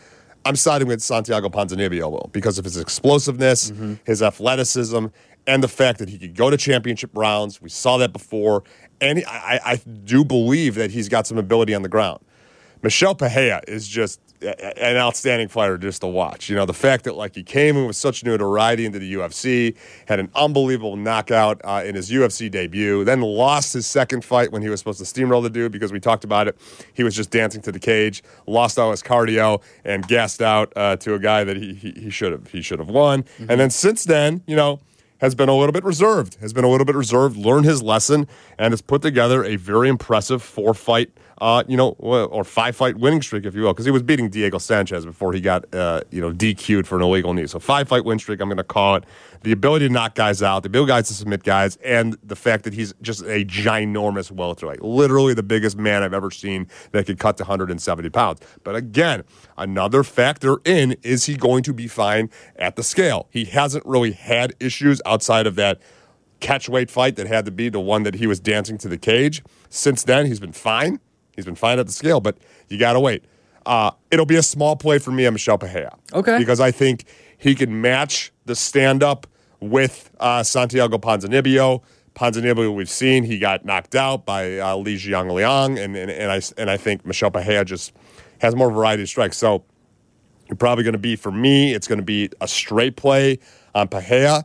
I'm 0.44 0.54
siding 0.54 0.86
with 0.86 1.02
Santiago 1.02 1.48
Ponzinibbio 1.48 2.30
because 2.30 2.56
of 2.56 2.64
his 2.64 2.76
explosiveness, 2.76 3.72
mm-hmm. 3.72 3.94
his 4.04 4.22
athleticism, 4.22 5.06
and 5.44 5.62
the 5.62 5.66
fact 5.66 5.98
that 5.98 6.08
he 6.08 6.18
could 6.18 6.36
go 6.36 6.50
to 6.50 6.56
championship 6.56 7.10
rounds. 7.14 7.60
We 7.60 7.68
saw 7.68 7.96
that 7.96 8.12
before. 8.12 8.62
And 9.00 9.24
I, 9.26 9.58
I 9.64 9.76
do 10.04 10.24
believe 10.24 10.76
that 10.76 10.92
he's 10.92 11.08
got 11.08 11.26
some 11.26 11.36
ability 11.36 11.74
on 11.74 11.82
the 11.82 11.88
ground. 11.88 12.20
Michel 12.86 13.16
Pereira 13.16 13.62
is 13.66 13.88
just 13.88 14.20
an 14.40 14.96
outstanding 14.96 15.48
fighter 15.48 15.76
just 15.76 16.02
to 16.02 16.06
watch. 16.06 16.48
You 16.48 16.54
know, 16.54 16.66
the 16.66 16.72
fact 16.72 17.02
that 17.02 17.16
like 17.16 17.34
he 17.34 17.42
came 17.42 17.76
in 17.76 17.84
with 17.88 17.96
such 17.96 18.22
notoriety 18.22 18.84
into 18.84 19.00
the 19.00 19.14
UFC, 19.14 19.74
had 20.06 20.20
an 20.20 20.30
unbelievable 20.36 20.94
knockout 20.94 21.60
uh, 21.64 21.82
in 21.84 21.96
his 21.96 22.12
UFC 22.12 22.48
debut, 22.48 23.02
then 23.02 23.22
lost 23.22 23.72
his 23.72 23.88
second 23.88 24.24
fight 24.24 24.52
when 24.52 24.62
he 24.62 24.68
was 24.68 24.78
supposed 24.78 25.00
to 25.00 25.04
steamroll 25.04 25.42
the 25.42 25.50
dude 25.50 25.72
because 25.72 25.92
we 25.92 25.98
talked 25.98 26.22
about 26.22 26.46
it. 26.46 26.56
He 26.94 27.02
was 27.02 27.16
just 27.16 27.32
dancing 27.32 27.60
to 27.62 27.72
the 27.72 27.80
cage, 27.80 28.22
lost 28.46 28.78
all 28.78 28.92
his 28.92 29.02
cardio, 29.02 29.60
and 29.84 30.06
gassed 30.06 30.40
out 30.40 30.72
uh, 30.76 30.94
to 30.98 31.14
a 31.14 31.18
guy 31.18 31.42
that 31.42 31.56
he 31.56 31.74
he 31.74 32.08
should 32.08 32.30
have 32.30 32.52
he 32.52 32.62
should 32.62 32.78
have 32.78 32.88
won. 32.88 33.24
Mm-hmm. 33.24 33.50
And 33.50 33.60
then 33.60 33.70
since 33.70 34.04
then, 34.04 34.44
you 34.46 34.54
know 34.54 34.78
has 35.18 35.34
been 35.34 35.48
a 35.48 35.56
little 35.56 35.72
bit 35.72 35.84
reserved, 35.84 36.36
has 36.40 36.52
been 36.52 36.64
a 36.64 36.68
little 36.68 36.84
bit 36.84 36.94
reserved, 36.94 37.36
learned 37.36 37.64
his 37.64 37.82
lesson, 37.82 38.28
and 38.58 38.72
has 38.72 38.82
put 38.82 39.02
together 39.02 39.44
a 39.44 39.56
very 39.56 39.88
impressive 39.88 40.42
four 40.42 40.74
fight, 40.74 41.10
uh, 41.38 41.62
you 41.68 41.76
know, 41.76 41.90
or 41.98 42.44
five 42.44 42.74
fight 42.74 42.96
winning 42.96 43.20
streak, 43.20 43.44
if 43.44 43.54
you 43.54 43.62
will, 43.62 43.72
because 43.72 43.84
he 43.84 43.90
was 43.90 44.02
beating 44.02 44.30
Diego 44.30 44.56
Sanchez 44.58 45.04
before 45.04 45.32
he 45.32 45.40
got, 45.40 45.72
uh, 45.74 46.00
you 46.10 46.20
know, 46.20 46.32
DQ'd 46.32 46.86
for 46.86 46.96
an 46.96 47.02
illegal 47.02 47.34
knee. 47.34 47.46
So 47.46 47.58
five 47.58 47.88
fight 47.88 48.04
win 48.04 48.18
streak, 48.18 48.40
I'm 48.40 48.48
going 48.48 48.56
to 48.56 48.64
call 48.64 48.96
it. 48.96 49.04
The 49.42 49.52
ability 49.52 49.86
to 49.88 49.92
knock 49.92 50.14
guys 50.14 50.42
out, 50.42 50.62
the 50.62 50.68
ability 50.68 50.88
guys 50.88 51.08
to 51.08 51.14
submit 51.14 51.42
guys, 51.42 51.76
and 51.84 52.16
the 52.24 52.36
fact 52.36 52.64
that 52.64 52.72
he's 52.72 52.94
just 53.02 53.20
a 53.22 53.44
ginormous 53.44 54.30
welterweight, 54.30 54.82
literally 54.82 55.34
the 55.34 55.42
biggest 55.42 55.76
man 55.76 56.02
I've 56.02 56.14
ever 56.14 56.30
seen 56.30 56.68
that 56.92 57.06
could 57.06 57.18
cut 57.18 57.36
to 57.36 57.42
170 57.44 58.08
pounds. 58.10 58.40
But 58.64 58.74
again, 58.74 59.22
another 59.58 60.02
factor 60.02 60.58
in 60.64 60.96
is 61.02 61.26
he 61.26 61.36
going 61.36 61.62
to 61.64 61.74
be 61.74 61.86
fine 61.86 62.30
at 62.56 62.76
the 62.76 62.82
scale? 62.82 63.28
He 63.30 63.44
hasn't 63.44 63.84
really 63.84 64.12
had 64.12 64.54
issues 64.58 65.02
outside 65.04 65.46
of 65.46 65.54
that 65.56 65.80
catch 66.40 66.68
weight 66.68 66.90
fight 66.90 67.16
that 67.16 67.26
had 67.26 67.44
to 67.44 67.50
be 67.50 67.68
the 67.68 67.80
one 67.80 68.02
that 68.04 68.14
he 68.14 68.26
was 68.26 68.40
dancing 68.40 68.78
to 68.78 68.88
the 68.88 68.98
cage. 68.98 69.42
Since 69.68 70.04
then, 70.04 70.26
he's 70.26 70.40
been 70.40 70.52
fine. 70.52 71.00
He's 71.36 71.44
been 71.44 71.54
fine 71.54 71.78
at 71.78 71.86
the 71.86 71.92
scale, 71.92 72.20
but 72.20 72.36
you 72.68 72.78
got 72.78 72.94
to 72.94 73.00
wait. 73.00 73.24
Uh, 73.64 73.90
it'll 74.10 74.26
be 74.26 74.36
a 74.36 74.42
small 74.42 74.76
play 74.76 74.98
for 74.98 75.10
me 75.10 75.26
on 75.26 75.32
Michel 75.32 75.58
Pereira. 75.58 75.96
Okay. 76.12 76.38
Because 76.38 76.60
I 76.60 76.70
think 76.70 77.04
he 77.38 77.54
can 77.54 77.80
match 77.80 78.32
the 78.46 78.56
stand 78.56 79.02
up 79.02 79.26
with 79.60 80.10
uh, 80.20 80.42
Santiago 80.42 80.98
Ponzinibbio. 80.98 81.82
Ponzinibbio, 82.14 82.74
we've 82.74 82.88
seen, 82.88 83.24
he 83.24 83.38
got 83.38 83.64
knocked 83.64 83.94
out 83.94 84.24
by 84.24 84.58
uh, 84.58 84.76
Li 84.76 84.96
Jingliang, 84.96 85.78
and, 85.82 85.96
and, 85.96 86.10
and, 86.10 86.32
I, 86.32 86.40
and 86.56 86.70
I 86.70 86.76
think 86.76 87.04
Michel 87.04 87.30
Pereira 87.30 87.64
just 87.64 87.92
has 88.40 88.54
more 88.54 88.70
variety 88.70 89.02
of 89.02 89.08
strikes. 89.08 89.36
So 89.36 89.64
you're 90.48 90.56
probably 90.56 90.84
going 90.84 90.92
to 90.92 90.98
be, 90.98 91.16
for 91.16 91.32
me, 91.32 91.74
it's 91.74 91.88
going 91.88 91.98
to 91.98 92.04
be 92.04 92.30
a 92.40 92.48
straight 92.48 92.96
play 92.96 93.38
on 93.74 93.88
Pereira, 93.88 94.44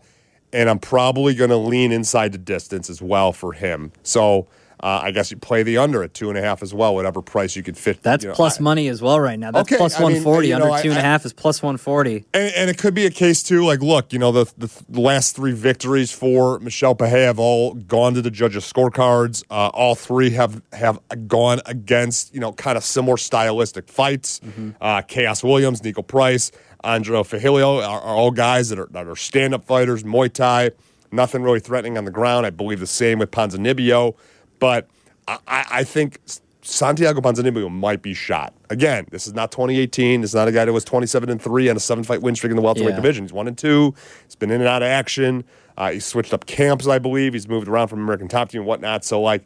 and 0.52 0.70
I'm 0.70 0.80
probably 0.80 1.36
going 1.36 1.52
to 1.52 1.58
lean 1.58 1.92
inside 1.92 2.32
the 2.32 2.38
distance 2.38 2.90
as 2.90 3.02
well 3.02 3.32
for 3.32 3.54
him. 3.54 3.92
So 4.04 4.48
uh, 4.82 5.02
I 5.04 5.12
guess 5.12 5.30
you 5.30 5.38
play 5.38 5.62
the 5.64 5.78
under 5.78 6.02
at 6.04 6.14
two 6.14 6.30
and 6.30 6.38
a 6.38 6.42
half 6.42 6.64
as 6.64 6.74
well, 6.74 6.96
whatever 6.96 7.22
price 7.22 7.56
you 7.56 7.62
could 7.62 7.78
fit. 7.78 8.02
That's 8.02 8.24
you 8.24 8.30
know, 8.30 8.36
plus 8.36 8.60
I, 8.60 8.64
money 8.64 8.88
as 8.88 9.02
well 9.02 9.20
right 9.20 9.38
now. 9.38 9.52
That's 9.52 9.72
okay, 9.72 9.78
plus 9.78 9.94
140. 9.94 10.54
I 10.54 10.58
mean, 10.58 10.62
under 10.62 10.76
know, 10.76 10.82
two 10.82 10.90
and 10.90 10.98
a 10.98 11.02
half 11.02 11.24
is 11.26 11.34
plus 11.34 11.62
140. 11.62 12.26
And, 12.34 12.54
and, 12.56 12.70
it 12.70 12.78
could 12.78 12.96
be 12.96 13.06
a 13.06 13.12
case 13.12 13.44
too, 13.44 13.64
like, 13.64 13.82
look, 13.82 14.12
you 14.12 14.18
know, 14.18 14.32
the, 14.32 14.52
the 14.58 15.00
last 15.00 15.36
three 15.36 15.52
victories 15.52 16.12
for 16.12 16.60
Michel 16.60 16.96
Pereira 16.96 17.28
have 17.28 17.40
all 17.40 17.74
gone 17.76 18.16
to 18.16 18.22
the 18.22 18.32
judges' 18.32 18.72
scorecards. 18.72 19.44
Uh, 19.52 19.68
all 19.74 19.94
three 19.94 20.32
have, 20.32 20.62
have 20.74 21.00
gone 21.28 21.62
against, 21.68 22.34
you 22.34 22.40
know, 22.40 22.52
kind 22.54 22.78
of 22.78 22.84
similar 22.84 23.18
stylistic 23.18 23.88
fights. 23.88 24.40
Mm-hmm. 24.40 24.72
Uh, 24.82 25.02
Khaos 25.02 25.44
Williams, 25.44 25.82
Niko 25.82 26.06
Price, 26.06 26.52
Andre 26.84 27.20
Fialho 27.20 27.88
are, 27.88 28.02
are 28.02 28.16
all 28.16 28.32
guys 28.32 28.70
that 28.70 28.80
are, 28.80 28.88
that 28.92 29.08
are 29.08 29.16
stand 29.16 29.54
up 29.54 29.64
fighters, 29.64 30.04
Muay 30.04 30.32
Thai, 30.34 30.72
nothing 31.12 31.44
really 31.44 31.60
threatening 31.60 31.98
on 31.98 32.06
the 32.06 32.12
ground. 32.12 32.46
I 32.46 32.50
believe 32.50 32.80
the 32.80 32.88
same 32.88 33.20
with 33.20 33.30
Ponzinibbio. 33.32 34.16
But 34.62 34.88
I, 35.28 35.40
I 35.48 35.84
think 35.84 36.20
Santiago 36.62 37.20
Ponzinibbio 37.20 37.70
might 37.70 38.02
be 38.02 38.14
shot. 38.14 38.54
Again, 38.70 39.08
this 39.10 39.26
is 39.26 39.34
not 39.34 39.52
2018. 39.52 40.22
This 40.22 40.30
is 40.30 40.36
not 40.36 40.48
a 40.48 40.52
guy 40.52 40.64
that 40.64 40.72
was 40.72 40.86
27 40.86 41.30
and 41.30 41.42
three 41.42 41.68
on 41.68 41.76
a 41.76 41.80
seven 41.80 42.04
fight 42.04 42.22
win 42.22 42.36
streak 42.36 42.52
in 42.52 42.56
the 42.56 42.62
welterweight 42.62 42.92
yeah. 42.92 42.96
division. 42.96 43.26
He's 43.26 43.34
one 43.34 43.48
and 43.48 43.58
two. 43.58 43.94
He's 44.24 44.36
been 44.36 44.52
in 44.52 44.62
and 44.62 44.68
out 44.68 44.84
of 44.84 44.88
action. 44.88 45.44
Uh, 45.76 45.92
he's 45.92 46.06
switched 46.06 46.34
up 46.34 46.46
camps, 46.46 46.88
I 46.88 47.00
believe. 47.00 47.34
He's 47.34 47.48
moved 47.48 47.68
around 47.68 47.88
from 47.88 48.02
American 48.02 48.28
Top 48.28 48.50
Team 48.50 48.62
and 48.62 48.68
whatnot. 48.68 49.04
So, 49.04 49.20
like, 49.20 49.46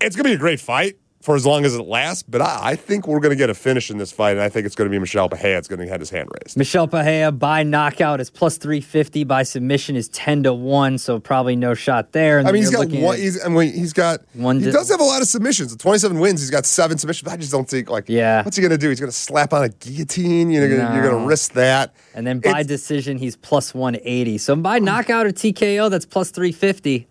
it's 0.00 0.16
gonna 0.16 0.28
be 0.30 0.34
a 0.34 0.38
great 0.38 0.58
fight 0.58 0.96
for 1.26 1.34
as 1.34 1.44
long 1.44 1.64
as 1.64 1.74
it 1.74 1.82
lasts. 1.82 2.22
But 2.22 2.40
I, 2.40 2.60
I 2.62 2.76
think 2.76 3.08
we're 3.08 3.18
going 3.18 3.30
to 3.30 3.36
get 3.36 3.50
a 3.50 3.54
finish 3.54 3.90
in 3.90 3.98
this 3.98 4.12
fight, 4.12 4.30
and 4.30 4.40
I 4.40 4.48
think 4.48 4.64
it's 4.64 4.76
going 4.76 4.88
to 4.88 4.94
be 4.94 4.98
Michel 5.00 5.28
Pereira. 5.28 5.58
It's 5.58 5.66
going 5.66 5.80
to 5.80 5.88
have 5.88 5.98
his 5.98 6.08
hand 6.08 6.28
raised. 6.32 6.56
Michel 6.56 6.86
Pereira 6.86 7.32
by 7.32 7.64
knockout 7.64 8.20
is 8.20 8.30
plus 8.30 8.58
three 8.58 8.80
fifty. 8.80 9.24
By 9.24 9.42
submission 9.42 9.96
is 9.96 10.08
ten 10.10 10.44
to 10.44 10.54
one. 10.54 10.98
So 10.98 11.18
probably 11.18 11.56
no 11.56 11.74
shot 11.74 12.12
there. 12.12 12.38
And 12.38 12.46
I 12.46 12.52
mean, 12.52 12.62
he's 12.62 12.70
got 12.70 12.88
one. 12.88 13.18
He's, 13.18 13.44
I 13.44 13.48
mean, 13.48 13.72
he's 13.72 13.92
got 13.92 14.20
one. 14.34 14.60
He 14.60 14.70
does 14.70 14.88
have 14.88 15.00
a 15.00 15.04
lot 15.04 15.20
of 15.20 15.26
submissions. 15.26 15.74
Twenty-seven 15.74 16.20
wins. 16.20 16.40
He's 16.40 16.50
got 16.50 16.64
seven 16.64 16.96
submissions. 16.96 17.28
I 17.28 17.36
just 17.36 17.50
don't 17.50 17.68
think 17.68 17.90
like. 17.90 18.08
Yeah. 18.08 18.44
What's 18.44 18.56
he 18.56 18.60
going 18.60 18.70
to 18.70 18.78
do? 18.78 18.88
He's 18.88 19.00
going 19.00 19.10
to 19.10 19.16
slap 19.16 19.52
on 19.52 19.64
a 19.64 19.68
guillotine. 19.68 20.50
You 20.50 20.60
know, 20.60 20.68
no. 20.68 20.94
you're 20.94 21.02
going 21.02 21.22
to 21.22 21.26
risk 21.26 21.54
that. 21.54 21.92
And 22.14 22.24
then 22.24 22.38
by 22.38 22.60
it's, 22.60 22.68
decision, 22.68 23.18
he's 23.18 23.34
plus 23.34 23.74
one 23.74 23.96
eighty. 24.02 24.38
So 24.38 24.54
by 24.54 24.78
knockout 24.78 25.26
or 25.26 25.30
TKO, 25.30 25.90
that's 25.90 26.06
plus 26.06 26.30
three 26.30 26.52
fifty. 26.52 27.08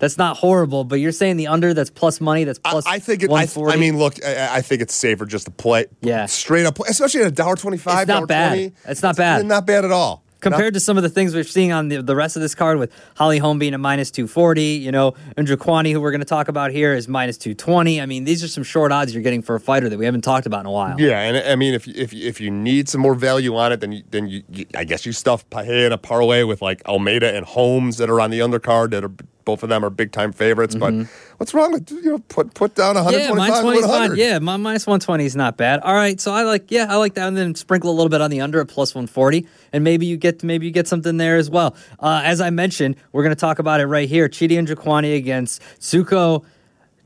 That's 0.00 0.18
not 0.18 0.36
horrible, 0.38 0.84
but 0.84 0.96
you're 0.96 1.12
saying 1.12 1.36
the 1.36 1.46
under 1.46 1.72
that's 1.72 1.90
plus 1.90 2.20
money 2.20 2.44
that's 2.44 2.58
plus. 2.58 2.86
I, 2.86 2.94
I 2.94 2.98
think 2.98 3.22
it. 3.22 3.30
I, 3.30 3.46
I, 3.68 3.76
mean, 3.76 3.98
look, 3.98 4.14
I, 4.24 4.56
I, 4.56 4.60
think 4.62 4.82
it's 4.82 4.94
safer 4.94 5.26
just 5.26 5.44
to 5.44 5.50
play. 5.50 5.86
Yeah. 6.00 6.26
Straight 6.26 6.66
up, 6.66 6.78
especially 6.80 7.20
at 7.20 7.28
a 7.28 7.30
dollar 7.30 7.56
twenty 7.56 7.78
five. 7.78 8.02
It's 8.02 8.08
not 8.08 8.26
bad. 8.26 8.48
20, 8.48 8.72
it's 8.86 9.02
not 9.02 9.16
bad. 9.16 9.46
Not 9.46 9.66
bad 9.66 9.84
at 9.84 9.92
all 9.92 10.24
compared 10.40 10.74
to 10.74 10.80
some 10.80 10.96
of 10.96 11.02
the 11.02 11.08
things 11.08 11.34
we're 11.34 11.44
seeing 11.44 11.72
on 11.72 11.88
the, 11.88 12.02
the 12.02 12.16
rest 12.16 12.36
of 12.36 12.42
this 12.42 12.54
card 12.54 12.78
with 12.78 12.92
Holly 13.16 13.38
Holm 13.38 13.58
being 13.58 13.74
a 13.74 13.78
minus 13.78 14.10
240, 14.10 14.62
you 14.62 14.90
know, 14.90 15.12
Njokuani, 15.36 15.92
who 15.92 16.00
we're 16.00 16.10
going 16.10 16.20
to 16.20 16.26
talk 16.26 16.48
about 16.48 16.70
here, 16.70 16.94
is 16.94 17.08
minus 17.08 17.38
220. 17.38 18.00
I 18.00 18.06
mean, 18.06 18.24
these 18.24 18.42
are 18.42 18.48
some 18.48 18.64
short 18.64 18.92
odds 18.92 19.14
you're 19.14 19.22
getting 19.22 19.42
for 19.42 19.54
a 19.54 19.60
fighter 19.60 19.88
that 19.88 19.98
we 19.98 20.04
haven't 20.04 20.22
talked 20.22 20.46
about 20.46 20.60
in 20.60 20.66
a 20.66 20.72
while. 20.72 21.00
Yeah, 21.00 21.20
and 21.20 21.36
I 21.36 21.56
mean, 21.56 21.74
if 21.74 21.86
if 21.88 22.12
if 22.12 22.40
you 22.40 22.50
need 22.50 22.88
some 22.88 23.00
more 23.00 23.14
value 23.14 23.56
on 23.56 23.72
it, 23.72 23.80
then 23.80 23.92
you, 23.92 24.02
then 24.10 24.28
you, 24.28 24.42
you 24.50 24.66
I 24.74 24.84
guess 24.84 25.06
you 25.06 25.12
stuff 25.12 25.48
Pahe 25.50 25.86
in 25.86 25.92
a 25.92 25.98
parlay 25.98 26.42
with 26.42 26.62
like 26.62 26.86
Almeida 26.86 27.34
and 27.34 27.44
Holmes 27.44 27.98
that 27.98 28.10
are 28.10 28.20
on 28.20 28.30
the 28.30 28.40
undercard 28.40 28.90
that 28.90 29.04
are 29.04 29.12
Both 29.50 29.64
of 29.64 29.68
them 29.68 29.84
are 29.84 29.90
big 29.90 30.12
time 30.12 30.30
favorites. 30.32 30.76
Mm-hmm. 30.76 31.00
But 31.02 31.10
what's 31.38 31.54
wrong 31.54 31.72
with 31.72 31.90
you 31.90 32.02
know 32.02 32.18
put 32.28 32.54
put 32.54 32.76
down 32.76 32.94
125 32.94 33.20
Yeah, 33.20 33.34
minus 33.34 33.58
to 33.58 33.62
20 33.62 33.78
is 33.78 33.86
100? 33.88 34.18
Yeah, 34.18 34.38
my 34.38 34.56
minus 34.56 34.86
120 34.86 35.24
is 35.24 35.34
not 35.34 35.56
bad. 35.56 35.80
All 35.80 35.92
right, 35.92 36.20
so 36.20 36.32
I 36.32 36.44
like, 36.44 36.70
yeah, 36.70 36.86
I 36.88 36.94
like 36.98 37.14
that. 37.14 37.26
And 37.26 37.36
then 37.36 37.56
sprinkle 37.56 37.90
a 37.90 37.96
little 37.96 38.08
bit 38.08 38.20
on 38.20 38.30
the 38.30 38.40
under 38.40 38.60
at 38.60 38.68
plus 38.68 38.94
140. 38.94 39.44
And 39.72 39.82
maybe 39.82 40.06
you 40.06 40.16
get 40.16 40.44
maybe 40.44 40.66
you 40.66 40.72
get 40.72 40.86
something 40.86 41.16
there 41.16 41.36
as 41.36 41.50
well. 41.50 41.74
Uh, 41.98 42.22
as 42.24 42.40
I 42.40 42.50
mentioned, 42.50 42.94
we're 43.10 43.24
going 43.24 43.34
to 43.34 43.40
talk 43.40 43.58
about 43.58 43.80
it 43.80 43.86
right 43.86 44.08
here. 44.08 44.28
Chidi 44.28 44.52
Njokuani 44.64 45.16
against 45.16 45.60
Dusko 45.80 46.44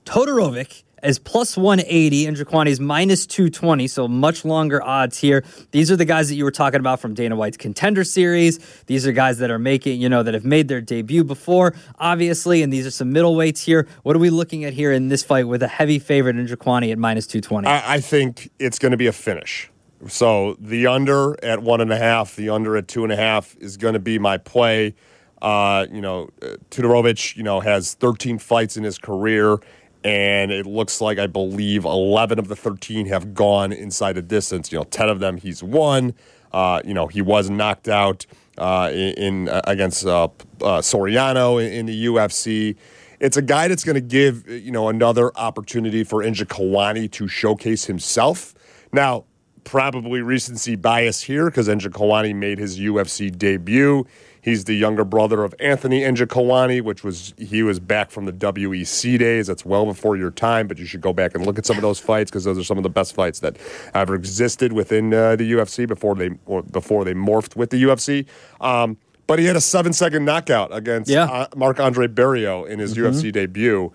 Todorovic 0.05 0.83
as 1.05 1.19
plus 1.19 1.57
180 1.57 2.27
and 2.27 2.37
Njokuani's 2.37 2.81
minus 2.81 3.27
220, 3.27 3.87
so 3.87 4.09
much 4.09 4.45
longer 4.45 4.83
odds 4.83 5.19
here. 5.19 5.45
These 5.71 5.91
are 5.91 5.97
the 5.97 6.07
guys 6.07 6.29
that 6.31 6.35
you 6.35 6.45
were 6.45 6.51
talking 6.51 6.81
about 6.81 6.99
from 6.99 7.15
Dana 7.15 7.37
White's 7.37 7.59
contender 7.59 8.03
series. 8.03 8.59
These 8.87 9.07
are 9.07 9.13
guys 9.13 9.39
that 9.39 9.51
are 9.51 9.59
making, 9.59 10.01
you 10.01 10.09
know, 10.09 10.23
that 10.23 10.35
have 10.35 10.47
made 10.47 10.69
their 10.69 10.81
debut 10.81 11.23
before, 11.23 11.75
obviously, 11.99 12.63
and 12.63 12.73
these 12.73 12.87
are 12.87 12.91
some 12.91 13.13
middleweights 13.13 13.63
here. 13.63 13.87
What 14.03 14.17
are 14.17 14.19
we 14.19 14.31
looking 14.31 14.65
at 14.65 14.73
here 14.73 14.93
in 14.93 15.09
this 15.09 15.23
fight 15.23 15.47
with 15.47 15.63
a 15.63 15.69
heavy 15.69 15.99
favorite 15.99 16.37
in 16.37 16.47
Njokuani 16.47 16.91
at 16.91 16.99
minus 16.99 17.27
220? 17.27 17.69
I, 17.69 17.95
I 17.95 18.01
think 18.01 18.51
it's 18.59 18.79
going 18.79 18.93
to 18.93 18.99
be 18.99 19.07
a 19.07 19.13
finish. 19.13 19.71
So 20.09 20.57
the 20.59 20.87
under 20.87 21.43
at 21.45 21.63
one 21.63 21.81
and 21.81 21.93
a 21.93 21.99
half, 21.99 22.35
the 22.35 22.49
under 22.49 22.77
at 22.77 22.89
two 22.89 23.05
and 23.05 23.13
a 23.13 23.17
half 23.17 23.57
is 23.59 23.77
going 23.77 23.95
to 23.95 24.01
be 24.01 24.19
my 24.19 24.39
play. 24.39 24.95
Uh, 25.41 25.87
you 25.93 26.01
know, 26.01 26.31
uh, 26.41 26.57
Todorovic, 26.71 27.37
you 27.37 27.43
know, 27.43 27.61
has 27.61 27.95
13 27.95 28.39
fights 28.39 28.79
in 28.79 28.85
his 28.85 28.97
career, 28.97 29.59
and 30.05 30.53
it 30.53 30.67
looks 30.67 31.01
like 31.01 31.19
I 31.19 31.27
believe 31.27 31.87
11 31.87 32.39
of 32.39 32.49
the 32.49 32.57
13 32.57 33.07
have 33.07 33.33
gone 33.33 33.73
inside 33.73 34.13
the 34.13 34.23
distance. 34.23 34.71
You 34.71 34.79
know, 34.79 34.85
10 34.85 35.09
of 35.09 35.19
them 35.19 35.39
he's 35.39 35.63
won. 35.63 36.15
Uh, 36.53 36.81
you 36.85 36.95
know, 36.95 37.09
he 37.09 37.23
was 37.23 37.51
knocked 37.51 37.89
out 37.89 38.27
uh, 38.59 38.91
in, 38.93 39.15
in 39.15 39.49
uh, 39.49 39.63
against 39.65 40.07
uh, 40.07 40.25
uh, 40.25 40.81
Soriano 40.81 41.65
in, 41.65 41.73
in 41.73 41.87
the 41.87 42.07
UFC. 42.07 42.77
It's 43.19 43.39
a 43.39 43.43
guy 43.43 43.67
that's 43.69 43.83
going 43.83 43.95
to 43.95 44.01
give 44.01 44.47
you 44.49 44.71
know 44.71 44.89
another 44.89 45.37
opportunity 45.37 46.05
for 46.05 46.23
Njokuani 46.23 47.11
to 47.13 47.27
showcase 47.27 47.87
himself. 47.87 48.55
Now, 48.93 49.25
probably 49.65 50.21
recency 50.21 50.77
bias 50.77 51.23
here 51.23 51.47
because 51.47 51.69
Njokuani 51.69 52.35
made 52.35 52.59
his 52.59 52.79
UFC 52.79 53.37
debut. 53.37 54.07
He's 54.45 54.65
the 54.65 54.75
younger 54.75 55.05
brother 55.05 55.43
of 55.43 55.55
Anthony 55.59 56.03
Njokuani, 56.03 56.83
which 56.83 57.03
was 57.03 57.33
he 57.39 57.63
was 57.63 57.81
back 57.81 58.11
from 58.11 58.27
the 58.27 58.33
WEC 58.33 59.19
days. 59.19 59.47
That's 59.47 59.65
well 59.65 59.87
before 59.87 60.19
your 60.19 60.31
time, 60.31 60.69
but 60.69 60.79
you 60.79 60.85
should 60.85 61.01
go 61.01 61.15
back 61.15 61.35
and 61.35 61.47
look 61.47 61.59
at 61.59 61.65
some 61.65 61.77
of 61.77 61.83
those 61.83 61.99
fights 61.99 62.31
because 62.31 62.45
those 62.45 62.59
are 62.59 62.63
some 62.63 62.77
of 62.77 62.83
the 62.83 62.91
best 62.91 63.15
fights 63.15 63.41
that 63.41 63.57
ever 63.95 64.15
existed 64.15 64.75
within 64.75 65.15
uh, 65.15 65.35
the 65.37 65.51
UFC 65.53 65.89
before 65.89 66.15
they 66.15 66.29
or 66.45 66.63
before 66.63 67.07
they 67.07 67.15
morphed 67.15 67.57
with 67.57 67.71
the 67.71 67.83
UFC. 67.85 68.27
Um, 68.61 68.99
but 69.27 69.39
he 69.39 69.47
had 69.47 69.57
a 69.57 69.63
seven 69.63 69.95
second 69.95 70.27
knockout 70.27 70.77
against 70.77 71.11
Yeah. 71.11 71.25
uh, 71.25 71.47
Marc 71.57 71.81
Andre 71.81 72.07
Barriault 72.07 72.69
in 72.69 72.81
his 72.81 72.95
UFC 72.95 73.33
debut, 73.33 73.91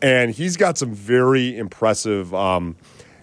and 0.00 0.30
he's 0.30 0.56
got 0.56 0.78
some 0.78 0.94
very 0.94 1.54
impressive. 1.58 2.34
Um, 2.34 2.74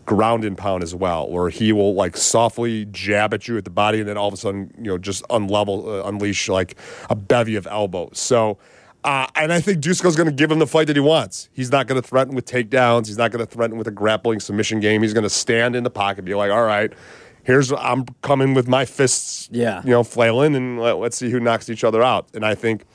ground 0.07 0.43
and 0.43 0.57
pound 0.57 0.81
as 0.81 0.95
well, 0.95 1.29
where 1.29 1.49
he 1.49 1.71
will 1.71 1.93
like 1.93 2.17
softly 2.17 2.85
jab 2.85 3.33
at 3.35 3.47
you 3.47 3.57
at 3.57 3.63
the 3.65 3.69
body 3.69 3.99
and 3.99 4.07
then 4.09 4.17
all 4.17 4.27
of 4.27 4.33
a 4.33 4.37
sudden, 4.37 4.73
you 4.77 4.85
know, 4.85 4.97
just 4.97 5.21
unlevel, 5.29 5.85
uh, 6.03 6.07
unleash 6.07 6.49
like 6.49 6.75
a 7.11 7.15
bevy 7.15 7.55
of 7.55 7.67
elbows. 7.67 8.17
So, 8.17 8.57
uh, 9.03 9.27
and 9.35 9.53
I 9.53 9.59
think 9.61 9.81
Dusko's 9.81 10.15
going 10.15 10.27
to 10.27 10.33
give 10.33 10.49
him 10.49 10.59
the 10.59 10.65
fight 10.65 10.87
that 10.87 10.95
he 10.95 11.01
wants. 11.01 11.49
He's 11.53 11.71
not 11.71 11.87
going 11.87 12.01
to 12.01 12.07
threaten 12.07 12.33
with 12.35 12.45
takedowns. 12.45 13.07
He's 13.07 13.17
not 13.17 13.31
going 13.31 13.45
to 13.45 13.51
threaten 13.51 13.77
with 13.77 13.85
a 13.87 13.91
grappling 13.91 14.39
submission 14.39 14.79
game. 14.79 15.01
He's 15.03 15.13
going 15.13 15.23
to 15.25 15.29
stand 15.29 15.75
in 15.75 15.83
the 15.83 15.89
pocket, 15.89 16.23
be 16.25 16.33
like, 16.35 16.51
all 16.51 16.63
right, 16.63 16.91
here's, 17.43 17.71
I'm 17.73 18.05
coming 18.21 18.53
with 18.53 18.67
my 18.67 18.85
fists, 18.85 19.49
Yeah. 19.51 19.81
you 19.83 19.91
know, 19.91 20.03
flailing, 20.03 20.55
and 20.55 20.79
let, 20.79 20.97
let's 20.99 21.17
see 21.17 21.29
who 21.29 21.39
knocks 21.39 21.69
each 21.69 21.83
other 21.83 22.01
out. 22.01 22.27
And 22.33 22.45
I 22.45 22.55
think 22.55 22.85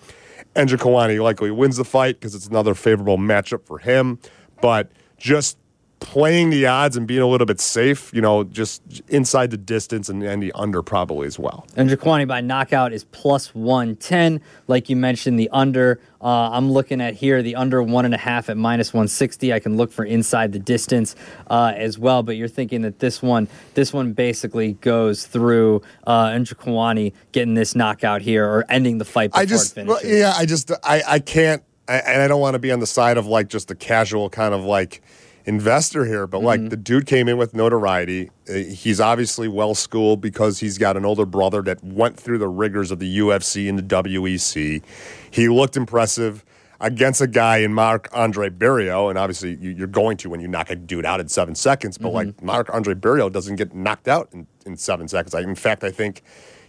Njokuani 0.56 1.22
likely 1.22 1.50
wins 1.50 1.76
the 1.76 1.84
fight 1.84 2.18
because 2.18 2.34
it's 2.34 2.46
another 2.46 2.74
favorable 2.74 3.18
matchup 3.18 3.64
for 3.66 3.78
him. 3.78 4.18
But 4.60 4.90
just 5.18 5.56
playing 6.02 6.50
the 6.50 6.66
odds 6.66 6.96
and 6.96 7.06
being 7.06 7.20
a 7.20 7.26
little 7.26 7.46
bit 7.46 7.60
safe, 7.60 8.12
you 8.12 8.20
know, 8.20 8.44
just 8.44 8.82
inside 9.08 9.50
the 9.50 9.56
distance 9.56 10.08
and, 10.08 10.22
and 10.22 10.42
the 10.42 10.52
under 10.52 10.82
probably 10.82 11.26
as 11.26 11.38
well. 11.38 11.66
And 11.76 11.88
Njokuani 11.88 12.28
by 12.28 12.40
knockout 12.40 12.92
is 12.92 13.04
plus 13.04 13.54
110. 13.54 14.40
Like 14.66 14.90
you 14.90 14.96
mentioned, 14.96 15.38
the 15.38 15.48
under, 15.50 16.00
uh, 16.20 16.50
I'm 16.50 16.70
looking 16.70 17.00
at 17.00 17.14
here, 17.14 17.42
the 17.42 17.56
under 17.56 17.82
one 17.82 18.04
and 18.04 18.14
a 18.14 18.18
half 18.18 18.50
at 18.50 18.56
minus 18.56 18.92
160. 18.92 19.52
I 19.52 19.58
can 19.58 19.76
look 19.76 19.92
for 19.92 20.04
inside 20.04 20.52
the 20.52 20.58
distance 20.58 21.16
uh, 21.48 21.72
as 21.74 21.98
well, 21.98 22.22
but 22.22 22.36
you're 22.36 22.48
thinking 22.48 22.82
that 22.82 22.98
this 22.98 23.22
one, 23.22 23.48
this 23.74 23.92
one 23.92 24.12
basically 24.12 24.74
goes 24.74 25.26
through 25.26 25.82
uh, 26.06 26.30
and 26.32 26.46
Jaquani 26.46 27.12
getting 27.32 27.54
this 27.54 27.74
knockout 27.74 28.22
here 28.22 28.46
or 28.46 28.64
ending 28.68 28.98
the 28.98 29.04
fight 29.04 29.30
before 29.30 29.42
I 29.42 29.46
just, 29.46 29.78
it 29.78 29.86
well, 29.86 29.98
finishes. 29.98 30.20
yeah, 30.20 30.34
I 30.36 30.46
just, 30.46 30.70
I, 30.84 31.02
I 31.06 31.18
can't, 31.20 31.62
I, 31.88 31.96
and 31.96 32.22
I 32.22 32.28
don't 32.28 32.40
want 32.40 32.54
to 32.54 32.58
be 32.58 32.70
on 32.70 32.80
the 32.80 32.86
side 32.86 33.18
of 33.18 33.26
like 33.26 33.48
just 33.48 33.68
the 33.68 33.74
casual 33.74 34.30
kind 34.30 34.54
of 34.54 34.64
like 34.64 35.02
investor 35.46 36.04
here, 36.04 36.26
but 36.26 36.38
Mm-hmm. 36.38 36.46
like 36.46 36.70
the 36.70 36.76
dude 36.76 37.06
came 37.06 37.28
in 37.28 37.36
with 37.36 37.54
notoriety. 37.54 38.30
Uh, 38.48 38.54
He's 38.54 39.00
obviously 39.00 39.48
well 39.48 39.74
schooled 39.74 40.20
because 40.20 40.58
he's 40.60 40.78
got 40.78 40.96
an 40.96 41.04
older 41.04 41.26
brother 41.26 41.62
that 41.62 41.82
went 41.84 42.18
through 42.18 42.38
the 42.38 42.48
rigors 42.48 42.90
of 42.90 42.98
the 42.98 43.18
UFC 43.18 43.68
and 43.68 43.78
the 43.78 43.82
WEC. 43.82 44.82
He 45.30 45.48
looked 45.48 45.76
impressive 45.76 46.44
against 46.80 47.20
a 47.20 47.26
guy 47.28 47.58
in 47.58 47.72
Marc 47.72 48.08
Andre 48.12 48.50
Barriault, 48.50 49.10
and 49.10 49.16
obviously 49.18 49.54
you, 49.60 49.70
you're 49.70 49.86
going 49.86 50.16
to 50.18 50.28
when 50.28 50.40
you 50.40 50.48
knock 50.48 50.68
a 50.70 50.74
dude 50.76 51.06
out 51.06 51.20
in 51.20 51.28
seven 51.28 51.54
seconds. 51.54 51.96
But 51.98 52.12
like 52.12 52.42
Marc 52.42 52.72
Andre 52.74 52.94
Barriault 52.94 53.30
doesn't 53.32 53.54
get 53.56 53.72
knocked 53.74 54.08
out 54.08 54.28
in, 54.32 54.46
in 54.66 54.76
seven 54.76 55.06
seconds. 55.06 55.34
I, 55.34 55.40
in 55.42 55.54
fact, 55.54 55.84
I 55.84 55.90
think 55.92 56.22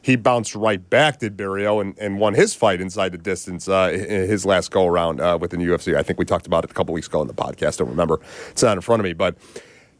he 0.03 0.17
bounced 0.17 0.53
right 0.53 0.87
back, 0.89 1.19
did 1.19 1.37
Barriault, 1.37 1.81
and, 1.81 1.97
and 1.97 2.19
won 2.19 2.33
his 2.33 2.53
fight 2.53 2.81
inside 2.81 3.13
the 3.13 3.17
distance, 3.17 3.69
uh, 3.69 3.87
his 3.87 4.45
last 4.45 4.69
go 4.69 4.85
around 4.85 5.21
uh, 5.21 5.37
within 5.39 5.61
the 5.61 5.65
UFC. 5.65 5.95
I 5.95 6.03
think 6.03 6.19
we 6.19 6.25
talked 6.25 6.45
about 6.45 6.65
it 6.65 6.71
a 6.71 6.73
couple 6.73 6.93
weeks 6.93 7.07
ago 7.07 7.21
in 7.21 7.27
the 7.27 7.33
podcast. 7.33 7.77
Don't 7.77 7.89
remember. 7.89 8.19
It's 8.49 8.61
not 8.61 8.77
in 8.77 8.81
front 8.81 8.99
of 8.99 9.05
me, 9.05 9.13
but 9.13 9.37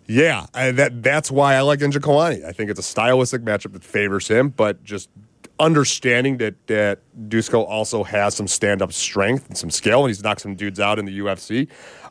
yeah, 0.06 0.46
I, 0.54 0.72
that 0.72 1.02
that's 1.02 1.32
why 1.32 1.56
I 1.56 1.62
like 1.62 1.80
Njokuani. 1.80 2.44
I 2.44 2.52
think 2.52 2.70
it's 2.70 2.82
a 2.82 2.84
stylistic 2.84 3.44
matchup 3.44 3.72
that 3.72 3.84
favors 3.86 4.28
him, 4.28 4.50
but 4.50 4.84
just 4.84 5.10
understanding 5.58 6.38
that 6.38 6.56
that 6.68 7.00
Dusko 7.30 7.66
also 7.66 8.04
has 8.04 8.36
some 8.36 8.48
stand 8.48 8.82
up 8.82 8.92
strength 8.92 9.48
and 9.48 9.58
some 9.58 9.70
skill, 9.70 10.02
and 10.02 10.10
he's 10.10 10.22
knocked 10.22 10.42
some 10.42 10.56
dudes 10.56 10.82
out 10.82 11.00
in 11.00 11.06
the 11.06 11.18
UFC. 11.20 11.70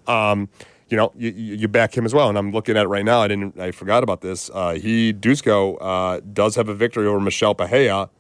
Um, 0.09 0.49
you 0.93 0.99
know, 0.99 1.11
you, 1.17 1.31
you 1.31 1.69
back 1.69 1.97
him 1.97 2.05
as 2.05 2.13
well. 2.13 2.29
And 2.29 2.37
I'm 2.37 2.53
looking 2.53 2.77
at 2.77 2.85
it 2.85 2.89
right 2.89 3.05
now. 3.05 3.23
I 3.23 3.29
didn't. 3.29 3.59
I 3.59 3.71
forgot 3.71 4.03
about 4.03 4.21
this. 4.21 4.51
Uh, 4.53 4.75
he 4.75 5.15
Dusko 5.15 5.79
uh, 5.81 6.21
does 6.35 6.55
have 6.57 6.69
a 6.69 6.75
victory 6.75 7.07
over 7.07 7.19
Michel 7.19 7.55
Pereira 7.55 8.11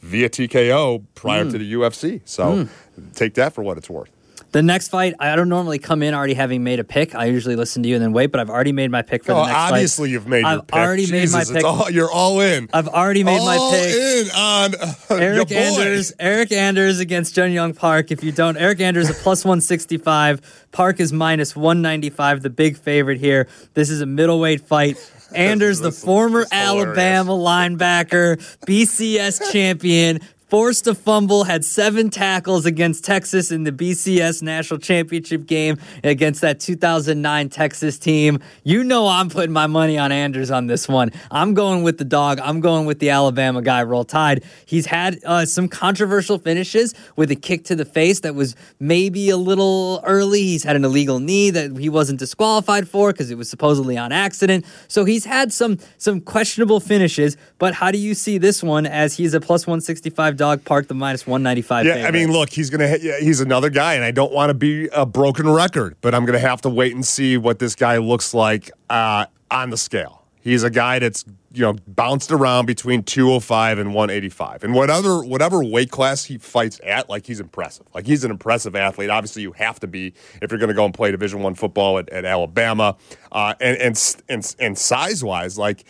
via 0.00 0.28
TKO 0.28 1.04
prior 1.14 1.44
to 1.52 1.56
the 1.56 1.72
UFC. 1.72 2.20
So 2.24 2.68
take 3.14 3.34
that 3.34 3.54
for 3.54 3.62
what 3.62 3.78
it's 3.78 3.88
worth. 3.88 4.10
The 4.56 4.62
next 4.62 4.88
fight, 4.88 5.12
I 5.20 5.36
don't 5.36 5.50
normally 5.50 5.78
come 5.78 6.02
in 6.02 6.14
already 6.14 6.32
having 6.32 6.64
made 6.64 6.80
a 6.80 6.84
pick. 6.84 7.14
I 7.14 7.26
usually 7.26 7.56
listen 7.56 7.82
to 7.82 7.90
you 7.90 7.94
and 7.96 8.02
then 8.02 8.14
wait, 8.14 8.28
but 8.28 8.40
I've 8.40 8.48
already 8.48 8.72
made 8.72 8.90
my 8.90 9.02
pick 9.02 9.22
for 9.22 9.32
Oh, 9.32 9.34
the 9.34 9.42
next 9.48 9.52
fight. 9.54 9.70
obviously 9.72 10.10
you've 10.12 10.26
made 10.26 10.40
your 10.40 10.48
pick. 10.50 10.58
I've 10.60 10.66
pick. 10.68 10.76
already 10.78 11.10
made 11.10 11.30
my 11.30 11.40
Jesus, 11.40 11.52
pick. 11.52 11.64
all- 11.64 11.90
you're 11.90 12.10
all 12.10 12.40
in. 12.40 12.70
I've 12.72 12.88
already 12.88 13.22
made 13.22 13.36
my 13.44 13.56
all 13.58 13.70
pick. 13.70 13.94
in 13.94 14.30
on 14.30 14.74
uh, 14.76 14.94
Eryk. 15.10 15.52
Anders, 15.52 16.12
Eryk 16.18 16.52
Anders 16.52 17.00
against 17.00 17.34
Jun 17.34 17.52
Yong 17.52 17.74
Park. 17.74 18.10
If 18.10 18.24
you 18.24 18.32
don't, 18.32 18.56
Eryk 18.56 18.80
Anders 18.80 19.10
is 19.10 19.20
a 19.20 19.22
plus 19.22 19.44
165. 19.44 20.64
Park 20.72 21.00
is 21.00 21.12
minus 21.12 21.54
195, 21.54 22.40
the 22.40 22.48
big 22.48 22.78
favorite 22.78 23.18
here. 23.20 23.48
This 23.74 23.90
is 23.90 24.00
a 24.00 24.06
middleweight 24.06 24.62
fight. 24.62 24.96
Anders, 25.34 25.80
the 25.80 25.92
former 25.92 26.44
this 26.44 26.52
is 26.52 26.58
hilarious. 26.58 26.96
Alabama 26.98 27.32
linebacker, 27.32 28.36
BCS 28.66 29.52
champion, 29.52 30.20
forced 30.48 30.86
a 30.86 30.94
fumble, 30.94 31.44
had 31.44 31.64
seven 31.64 32.08
tackles 32.08 32.66
against 32.66 33.04
Texas 33.04 33.50
in 33.50 33.64
the 33.64 33.72
BCS 33.72 34.42
national 34.42 34.78
championship 34.78 35.46
game 35.46 35.78
against 36.04 36.40
that 36.40 36.60
2009 36.60 37.48
Texas 37.48 37.98
team. 37.98 38.38
You 38.62 38.84
know 38.84 39.08
I'm 39.08 39.28
putting 39.28 39.52
my 39.52 39.66
money 39.66 39.98
on 39.98 40.12
Anders 40.12 40.50
on 40.50 40.66
this 40.66 40.88
one. 40.88 41.10
I'm 41.30 41.54
going 41.54 41.82
with 41.82 41.98
the 41.98 42.04
dog. 42.04 42.38
I'm 42.40 42.60
going 42.60 42.86
with 42.86 43.00
the 43.00 43.10
Alabama 43.10 43.60
guy. 43.60 43.82
Roll 43.82 44.04
Tide. 44.04 44.44
He's 44.66 44.86
had 44.86 45.18
uh, 45.24 45.46
some 45.46 45.68
controversial 45.68 46.38
finishes 46.38 46.94
with 47.16 47.30
a 47.30 47.36
kick 47.36 47.64
to 47.64 47.74
the 47.74 47.84
face 47.84 48.20
that 48.20 48.34
was 48.34 48.54
maybe 48.78 49.30
a 49.30 49.36
little 49.36 50.00
early. 50.04 50.42
He's 50.42 50.62
had 50.62 50.76
an 50.76 50.84
illegal 50.84 51.18
knee 51.18 51.50
that 51.50 51.76
he 51.76 51.88
wasn't 51.88 52.20
disqualified 52.20 52.88
for 52.88 53.12
because 53.12 53.30
it 53.30 53.38
was 53.38 53.50
supposedly 53.50 53.98
on 53.98 54.12
accident. 54.12 54.64
So 54.86 55.04
he's 55.04 55.24
had 55.24 55.52
some 55.52 55.78
some 55.98 56.20
questionable 56.20 56.78
finishes. 56.78 57.36
But 57.58 57.74
how 57.74 57.90
do 57.90 57.98
you 57.98 58.14
see 58.14 58.38
this 58.38 58.62
one 58.62 58.86
as 58.86 59.16
he's 59.16 59.34
a 59.34 59.40
plus 59.40 59.66
165 59.66 60.36
dog 60.46 60.64
park, 60.64 60.88
the 60.88 60.94
minus 60.94 61.26
195 61.26 61.86
Yeah, 61.86 61.94
favorite? 61.94 62.08
I 62.08 62.10
mean, 62.12 62.32
look, 62.32 62.50
he's 62.50 62.70
gonna 62.70 62.96
yeah, 63.00 63.18
he's 63.20 63.40
another 63.40 63.70
guy, 63.70 63.94
and 63.94 64.04
I 64.04 64.10
don't 64.10 64.32
want 64.32 64.50
to 64.50 64.54
be 64.54 64.88
a 64.88 65.04
broken 65.04 65.48
record, 65.48 65.96
but 66.00 66.14
I'm 66.14 66.24
gonna 66.24 66.38
have 66.38 66.60
to 66.62 66.70
wait 66.70 66.94
and 66.94 67.04
see 67.04 67.36
what 67.36 67.58
this 67.58 67.74
guy 67.74 67.98
looks 67.98 68.32
like 68.34 68.70
uh, 68.90 69.26
on 69.50 69.70
the 69.70 69.76
scale. 69.76 70.22
He's 70.40 70.62
a 70.62 70.70
guy 70.70 71.00
that's 71.00 71.24
you 71.52 71.62
know 71.62 71.74
bounced 71.88 72.30
around 72.30 72.66
between 72.66 73.02
205 73.02 73.78
and 73.78 73.94
185, 73.94 74.62
and 74.62 74.74
whatever 74.74 75.24
whatever 75.24 75.64
weight 75.64 75.90
class 75.90 76.24
he 76.24 76.38
fights 76.38 76.80
at, 76.84 77.08
like 77.08 77.26
he's 77.26 77.40
impressive. 77.40 77.86
Like 77.92 78.06
he's 78.06 78.22
an 78.22 78.30
impressive 78.30 78.76
athlete. 78.76 79.10
Obviously, 79.10 79.42
you 79.42 79.52
have 79.52 79.80
to 79.80 79.88
be 79.88 80.14
if 80.40 80.52
you're 80.52 80.60
going 80.60 80.68
to 80.68 80.74
go 80.74 80.84
and 80.84 80.94
play 80.94 81.10
Division 81.10 81.42
One 81.42 81.54
football 81.54 81.98
at, 81.98 82.08
at 82.10 82.24
Alabama, 82.24 82.96
uh, 83.32 83.54
and 83.60 83.76
and 83.78 84.16
and, 84.28 84.56
and 84.60 84.78
size 84.78 85.24
wise, 85.24 85.58
like 85.58 85.84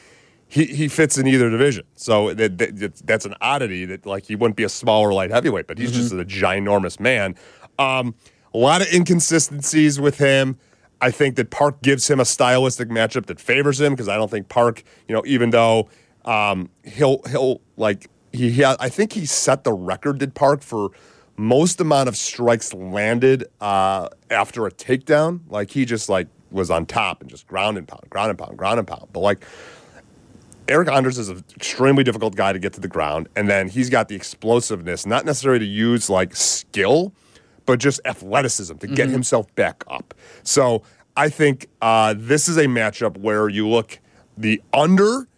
he, 0.48 0.66
he 0.66 0.88
fits 0.88 1.18
in 1.18 1.26
either 1.26 1.50
division. 1.50 1.84
So 1.96 2.32
that, 2.34 2.58
that, 2.58 2.96
that's 3.04 3.24
an 3.24 3.34
oddity 3.40 3.84
that 3.86 4.06
like 4.06 4.26
he 4.26 4.36
wouldn't 4.36 4.56
be 4.56 4.64
a 4.64 4.68
smaller 4.68 5.12
light 5.12 5.30
heavyweight, 5.30 5.66
but 5.66 5.78
he's 5.78 5.92
just 5.92 6.12
a 6.12 6.24
ginormous 6.24 7.00
man. 7.00 7.34
Um, 7.78 8.14
a 8.54 8.58
lot 8.58 8.80
of 8.80 8.92
inconsistencies 8.92 10.00
with 10.00 10.18
him. 10.18 10.58
I 11.00 11.10
think 11.10 11.36
that 11.36 11.50
Park 11.50 11.82
gives 11.82 12.08
him 12.08 12.20
a 12.20 12.24
stylistic 12.24 12.88
matchup 12.88 13.26
that 13.26 13.38
favors 13.38 13.80
him 13.80 13.92
because 13.92 14.08
I 14.08 14.16
don't 14.16 14.30
think 14.30 14.48
Park, 14.48 14.82
you 15.08 15.14
know, 15.14 15.22
even 15.26 15.50
though 15.50 15.90
um, 16.24 16.70
he'll 16.84 17.20
he'll 17.28 17.60
like 17.76 18.08
he, 18.32 18.50
he 18.50 18.64
I 18.64 18.88
think 18.88 19.12
he 19.12 19.26
set 19.26 19.64
the 19.64 19.74
record 19.74 20.18
did 20.18 20.34
Park 20.34 20.62
for 20.62 20.90
most 21.36 21.80
amount 21.80 22.08
of 22.08 22.16
strikes 22.16 22.72
landed 22.72 23.46
uh, 23.60 24.08
after 24.30 24.66
a 24.66 24.70
takedown. 24.70 25.40
Like 25.48 25.70
he 25.70 25.84
just 25.84 26.08
like 26.08 26.28
was 26.50 26.70
on 26.70 26.86
top 26.86 27.20
and 27.20 27.28
just 27.28 27.46
ground 27.46 27.76
and 27.76 27.86
pound, 27.86 28.08
ground 28.08 28.30
and 28.30 28.38
pound, 28.38 28.56
ground 28.56 28.78
and 28.78 28.88
pound. 28.88 29.08
But 29.12 29.20
like 29.20 29.44
Eryk 30.66 30.92
Anders 30.92 31.18
is 31.18 31.28
an 31.28 31.44
extremely 31.54 32.02
difficult 32.04 32.34
guy 32.34 32.52
to 32.52 32.58
get 32.58 32.72
to 32.74 32.80
the 32.80 32.88
ground, 32.88 33.28
and 33.36 33.48
then 33.48 33.68
he's 33.68 33.90
got 33.90 34.08
the 34.08 34.14
explosiveness, 34.14 35.06
not 35.06 35.24
necessarily 35.24 35.60
to 35.60 35.64
use 35.64 36.10
like 36.10 36.34
skill, 36.34 37.12
but 37.66 37.78
just 37.78 38.00
athleticism 38.04 38.76
to 38.76 38.86
get 38.86 39.08
himself 39.08 39.52
back 39.54 39.84
up. 39.88 40.14
So 40.42 40.82
I 41.16 41.28
think 41.28 41.68
uh, 41.82 42.14
this 42.16 42.48
is 42.48 42.56
a 42.56 42.66
matchup 42.66 43.16
where 43.18 43.48
you 43.48 43.68
look 43.68 43.98
the 44.36 44.60
under, 44.72 45.28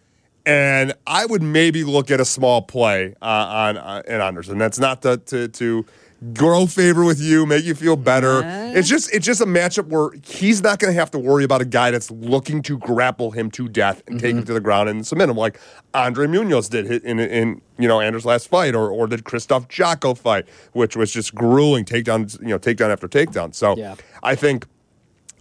and 0.45 0.95
I 1.07 1.27
would 1.27 1.43
maybe 1.43 1.85
look 1.85 2.11
at 2.11 2.21
a 2.21 2.25
small 2.25 2.63
play 2.63 3.15
uh, 3.21 3.25
on 3.25 3.77
uh, 3.77 4.03
in 4.07 4.21
unders, 4.21 4.49
and 4.49 4.61
that's 4.61 4.79
not 4.79 5.03
to, 5.03 5.19
to 5.19 5.49
to 5.49 5.87
grow 6.35 6.67
favor 6.67 7.05
with 7.05 7.21
you, 7.21 7.47
make 7.47 7.65
you 7.65 7.75
feel 7.75 7.97
better. 7.97 8.43
It's 8.75 8.89
just 8.89 9.13
it's 9.15 9.25
just 9.25 9.41
a 9.41 9.47
matchup 9.47 9.87
where 9.87 10.11
he's 10.25 10.63
not 10.63 10.79
going 10.79 10.93
to 10.93 10.99
have 10.99 11.11
to 11.13 11.19
worry 11.19 11.45
about 11.45 11.61
a 11.61 11.65
guy 11.65 11.91
that's 11.91 12.11
looking 12.11 12.63
to 12.63 12.79
grapple 12.79 13.31
him 13.31 13.51
to 13.53 13.69
death 13.69 14.03
and 14.07 14.19
take 14.19 14.33
him 14.33 14.39
mm-hmm. 14.39 14.47
to 14.47 14.53
the 14.55 14.61
ground 14.61 14.89
and 14.89 15.07
submit 15.07 15.29
him 15.29 15.37
like 15.37 15.61
Andre 15.95 16.27
Muniz 16.27 16.69
did 16.69 16.87
hit 16.87 17.05
in 17.05 17.21
in 17.21 17.61
you 17.79 17.89
know 17.89 18.01
Anders' 18.01 18.25
last 18.25 18.49
fight, 18.49 18.75
or 18.75 18.91
or 18.91 19.07
did 19.07 19.25
Krzysztof 19.25 19.69
Jotko 19.69 20.17
fight, 20.17 20.49
which 20.73 20.97
was 20.97 21.13
just 21.13 21.35
grueling 21.35 21.85
takedown 21.85 22.41
you 22.41 22.49
know 22.49 22.59
takedown 22.59 22.91
after 22.91 23.09
takedown. 23.09 23.55
So 23.55 23.77
Yeah. 23.77 23.95
I 24.23 24.35
think. 24.35 24.67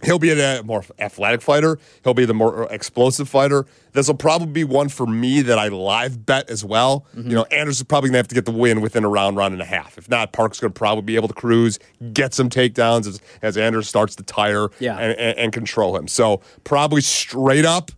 He'll 0.04 0.18
be 0.18 0.30
a 0.30 0.62
more 0.64 0.84
athletic 0.98 1.42
fighter. 1.42 1.78
He'll 2.04 2.14
be 2.14 2.24
the 2.24 2.34
more 2.34 2.70
explosive 2.72 3.28
fighter. 3.28 3.66
This 3.92 4.06
will 4.06 4.14
probably 4.14 4.46
be 4.48 4.64
one 4.64 4.88
for 4.88 5.06
me 5.06 5.42
that 5.42 5.58
I 5.58 5.68
live 5.68 6.24
bet 6.24 6.48
as 6.50 6.64
well. 6.64 7.04
Mm-hmm. 7.16 7.30
You 7.30 7.36
know, 7.36 7.44
Anders 7.50 7.78
is 7.78 7.82
probably 7.82 8.10
gonna 8.10 8.18
have 8.18 8.28
to 8.28 8.34
get 8.34 8.44
the 8.44 8.52
win 8.52 8.80
within 8.80 9.04
a 9.04 9.08
round, 9.08 9.36
round 9.36 9.54
and 9.54 9.62
a 9.62 9.66
half. 9.66 9.98
If 9.98 10.08
not, 10.08 10.32
Park's 10.32 10.60
gonna 10.60 10.72
probably 10.72 11.02
be 11.02 11.16
able 11.16 11.28
to 11.28 11.34
cruise, 11.34 11.78
get 12.12 12.32
some 12.34 12.48
takedowns 12.48 13.06
as, 13.06 13.20
as 13.42 13.56
Anders 13.56 13.88
starts 13.88 14.14
to 14.16 14.22
tire 14.22 14.68
Yeah. 14.78 14.96
and, 14.98 15.18
and, 15.18 15.38
and 15.38 15.52
control 15.52 15.96
him. 15.96 16.06
So 16.06 16.42
probably 16.64 17.00
straight 17.00 17.64
up 17.64 17.90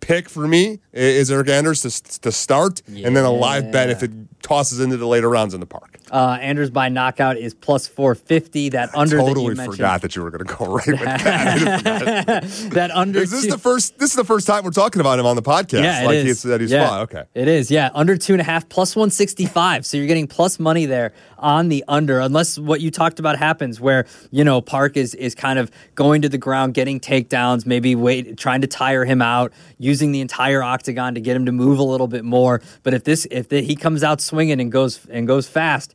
pick 0.00 0.28
for 0.28 0.46
me 0.46 0.80
is 0.92 1.30
Eryk 1.30 1.48
Anders 1.48 1.80
to, 1.80 2.20
to 2.20 2.30
start, 2.30 2.82
and 2.88 3.16
then 3.16 3.24
a 3.24 3.30
live 3.30 3.72
bet 3.72 3.88
if 3.88 4.02
it 4.02 4.10
tosses 4.44 4.78
into 4.78 4.96
the 4.96 5.06
later 5.06 5.28
rounds 5.28 5.54
in 5.54 5.60
the 5.60 5.66
park. 5.66 5.98
Uh, 6.12 6.38
Anders 6.40 6.70
by 6.70 6.88
knockout 6.88 7.36
is 7.36 7.54
plus 7.54 7.88
450. 7.88 8.68
That 8.68 8.94
under 8.94 9.16
that 9.16 9.22
you 9.22 9.28
totally 9.28 9.54
mentioned. 9.54 9.76
forgot 9.76 10.02
that 10.02 10.14
you 10.14 10.22
were 10.22 10.30
going 10.30 10.46
to 10.46 10.54
go 10.54 10.66
right 10.66 10.86
with 10.86 11.00
that. 11.00 12.44
That 12.74 12.90
under. 12.90 13.20
Is 13.20 13.30
this 13.30 13.44
two- 13.44 13.50
the 13.52 13.58
first? 13.58 13.98
This 13.98 14.10
is 14.10 14.16
the 14.16 14.24
first 14.24 14.46
time 14.46 14.64
we're 14.64 14.70
talking 14.70 15.00
about 15.00 15.18
him 15.18 15.26
on 15.26 15.34
the 15.34 15.42
podcast. 15.42 15.82
Yeah, 15.82 16.02
it 16.02 16.06
like 16.06 16.16
is. 16.16 16.42
that 16.42 16.60
he's 16.60 16.70
yeah. 16.70 16.88
fine. 16.88 17.00
Okay. 17.02 17.24
It 17.34 17.48
is, 17.48 17.70
yeah. 17.70 17.90
Under 17.94 18.16
two 18.16 18.34
and 18.34 18.40
a 18.40 18.44
half, 18.44 18.68
plus 18.68 18.94
165. 18.94 19.86
So 19.86 19.96
you're 19.96 20.06
getting 20.06 20.26
plus 20.26 20.60
money 20.60 20.86
there 20.86 21.12
on 21.44 21.68
the 21.68 21.84
under, 21.86 22.20
unless 22.20 22.58
what 22.58 22.80
you 22.80 22.90
talked 22.90 23.20
about 23.20 23.38
happens 23.38 23.78
where, 23.78 24.06
you 24.30 24.42
know, 24.42 24.60
Park 24.62 24.96
is 24.96 25.14
is 25.14 25.34
kind 25.34 25.58
of 25.58 25.70
going 25.94 26.22
to 26.22 26.28
the 26.28 26.38
ground, 26.38 26.72
getting 26.72 26.98
takedowns, 26.98 27.66
maybe 27.66 27.94
wait 27.94 28.38
trying 28.38 28.62
to 28.62 28.66
tire 28.66 29.04
him 29.04 29.20
out, 29.20 29.52
using 29.78 30.10
the 30.10 30.20
entire 30.20 30.62
octagon 30.62 31.14
to 31.14 31.20
get 31.20 31.36
him 31.36 31.44
to 31.46 31.52
move 31.52 31.78
a 31.78 31.82
little 31.82 32.08
bit 32.08 32.24
more. 32.24 32.62
But 32.82 32.94
if 32.94 33.04
this 33.04 33.26
if 33.30 33.50
the, 33.50 33.60
he 33.60 33.76
comes 33.76 34.02
out 34.02 34.22
swinging 34.22 34.60
and 34.60 34.72
goes 34.72 35.06
and 35.10 35.26
goes 35.26 35.46
fast, 35.46 35.94